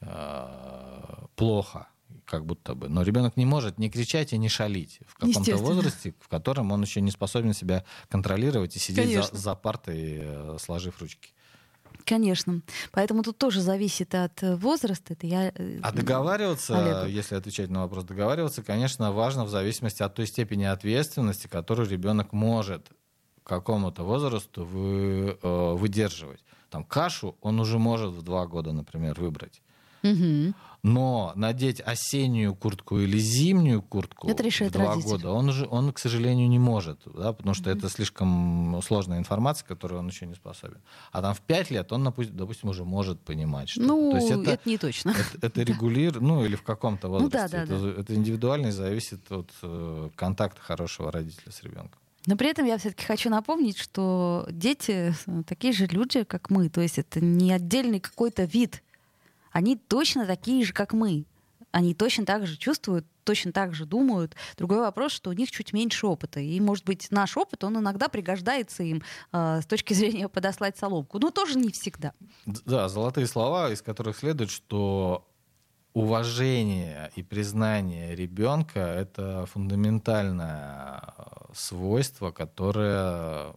э, 0.00 1.26
плохо, 1.36 1.86
как 2.24 2.46
будто 2.46 2.74
бы. 2.74 2.88
Но 2.88 3.02
ребенок 3.02 3.36
не 3.36 3.46
может 3.46 3.78
не 3.78 3.90
кричать 3.90 4.32
и 4.32 4.38
не 4.38 4.48
шалить 4.48 5.00
в 5.06 5.14
каком-то 5.14 5.56
возрасте, 5.56 6.14
в 6.20 6.28
котором 6.28 6.72
он 6.72 6.82
еще 6.82 7.00
не 7.00 7.10
способен 7.10 7.52
себя 7.54 7.84
контролировать 8.08 8.76
и 8.76 8.78
сидеть 8.78 9.14
за, 9.14 9.36
за 9.36 9.54
партой, 9.54 10.20
э, 10.22 10.56
сложив 10.60 11.00
ручки. 11.00 11.30
Конечно. 12.04 12.62
Поэтому 12.90 13.22
тут 13.22 13.38
тоже 13.38 13.60
зависит 13.60 14.14
от 14.14 14.42
э, 14.42 14.56
возраста. 14.56 15.14
Это 15.14 15.26
я, 15.26 15.52
э, 15.54 15.78
а 15.82 15.92
договариваться, 15.92 16.78
Олегу. 16.78 17.10
если 17.10 17.36
отвечать 17.36 17.70
на 17.70 17.82
вопрос, 17.82 18.04
договариваться, 18.04 18.62
конечно, 18.62 19.12
важно 19.12 19.44
в 19.44 19.48
зависимости 19.48 20.02
от 20.02 20.14
той 20.14 20.26
степени 20.26 20.64
ответственности, 20.64 21.46
которую 21.46 21.88
ребенок 21.88 22.32
может 22.32 22.90
какому-то 23.44 24.04
возрасту 24.04 24.64
вы, 24.64 25.38
э, 25.40 25.74
выдерживать. 25.74 26.44
Там 26.70 26.84
кашу 26.84 27.36
он 27.40 27.60
уже 27.60 27.78
может 27.78 28.12
в 28.12 28.22
два 28.22 28.46
года, 28.46 28.72
например, 28.72 29.20
выбрать. 29.20 29.62
Угу. 30.02 30.54
Но 30.82 31.32
надеть 31.36 31.80
осеннюю 31.80 32.56
куртку 32.56 32.98
или 32.98 33.16
зимнюю 33.16 33.82
куртку 33.82 34.28
это 34.28 34.42
в 34.42 34.70
два 34.72 34.90
родитель. 34.90 35.10
года 35.10 35.30
он 35.30 35.48
уже, 35.48 35.66
он, 35.66 35.92
к 35.92 35.98
сожалению, 36.00 36.48
не 36.48 36.58
может, 36.58 37.00
да, 37.04 37.32
потому 37.32 37.54
что 37.54 37.70
угу. 37.70 37.78
это 37.78 37.88
слишком 37.88 38.80
сложная 38.84 39.18
информация, 39.18 39.64
которую 39.64 40.00
он 40.00 40.08
еще 40.08 40.26
не 40.26 40.34
способен. 40.34 40.78
А 41.12 41.22
там 41.22 41.34
в 41.34 41.40
пять 41.40 41.70
лет 41.70 41.92
он, 41.92 42.02
допустим, 42.02 42.68
уже 42.68 42.84
может 42.84 43.20
понимать, 43.20 43.68
что. 43.68 43.80
Ну, 43.82 44.10
То 44.10 44.16
есть 44.16 44.30
это, 44.32 44.50
это 44.50 44.68
не 44.68 44.76
точно. 44.76 45.10
Это, 45.34 45.46
это 45.46 45.62
регулирует, 45.62 46.20
ну 46.20 46.44
или 46.44 46.56
в 46.56 46.62
каком-то 46.62 47.08
возрасте. 47.08 47.38
Ну, 47.38 47.48
да, 47.48 47.48
да, 47.48 47.62
это, 47.62 47.94
да. 47.94 48.00
это 48.00 48.14
индивидуально 48.14 48.68
и 48.68 48.70
зависит 48.70 49.30
от 49.30 49.50
э, 49.62 50.10
контакта 50.16 50.60
хорошего 50.60 51.12
родителя 51.12 51.52
с 51.52 51.62
ребенком. 51.62 52.00
Но 52.26 52.36
при 52.36 52.50
этом 52.50 52.66
я 52.66 52.78
все-таки 52.78 53.04
хочу 53.04 53.30
напомнить, 53.30 53.78
что 53.78 54.46
дети 54.50 55.14
такие 55.46 55.72
же 55.72 55.86
люди, 55.86 56.24
как 56.24 56.50
мы. 56.50 56.68
То 56.68 56.80
есть 56.80 56.98
это 56.98 57.20
не 57.20 57.52
отдельный 57.52 58.00
какой-то 58.00 58.44
вид. 58.44 58.82
Они 59.52 59.76
точно 59.76 60.26
такие 60.26 60.64
же, 60.64 60.72
как 60.72 60.92
мы. 60.92 61.26
они 61.70 61.94
точно 61.94 62.26
так 62.26 62.46
же 62.46 62.58
чувствуют, 62.58 63.06
точно 63.24 63.52
так 63.52 63.74
же 63.74 63.86
думают. 63.86 64.34
Другой 64.58 64.80
вопрос, 64.80 65.12
что 65.12 65.30
у 65.30 65.32
них 65.32 65.50
чуть 65.50 65.72
меньше 65.72 66.06
опыта. 66.06 66.40
И, 66.40 66.60
может 66.60 66.84
быть, 66.84 67.10
наш 67.10 67.36
опыт, 67.36 67.64
он 67.64 67.78
иногда 67.78 68.08
пригождается 68.08 68.82
им 68.82 69.02
э, 69.32 69.60
с 69.62 69.66
точки 69.66 69.94
зрения 69.94 70.28
подослать 70.30 70.76
соломку. 70.76 71.18
Но 71.18 71.30
тоже 71.30 71.58
не 71.58 71.70
всегда. 71.70 72.12
Да, 72.44 72.88
золотые 72.88 73.26
слова, 73.26 73.70
из 73.70 73.80
которых 73.80 74.18
следует, 74.18 74.50
что 74.50 75.26
уважение 75.94 77.10
и 77.16 77.22
признание 77.22 78.14
ребенка— 78.16 78.80
это 78.80 79.46
фундаментальное 79.46 81.02
свойство, 81.54 82.30
которое 82.30 83.54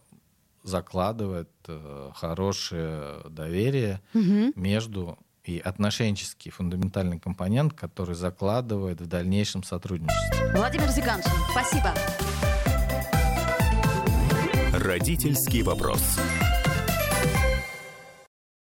закладывает 0.62 1.50
э, 1.68 2.10
хорошее 2.14 3.22
доверие 3.30 4.00
угу. 4.12 4.52
между 4.56 5.18
и 5.46 5.58
отношенческий 5.58 6.50
фундаментальный 6.50 7.18
компонент, 7.18 7.72
который 7.72 8.14
закладывает 8.14 9.00
в 9.00 9.06
дальнейшем 9.06 9.62
сотрудничество. 9.62 10.50
Владимир 10.54 10.88
Зиганшин, 10.88 11.30
спасибо. 11.52 11.94
Родительский 14.72 15.62
вопрос. 15.62 16.02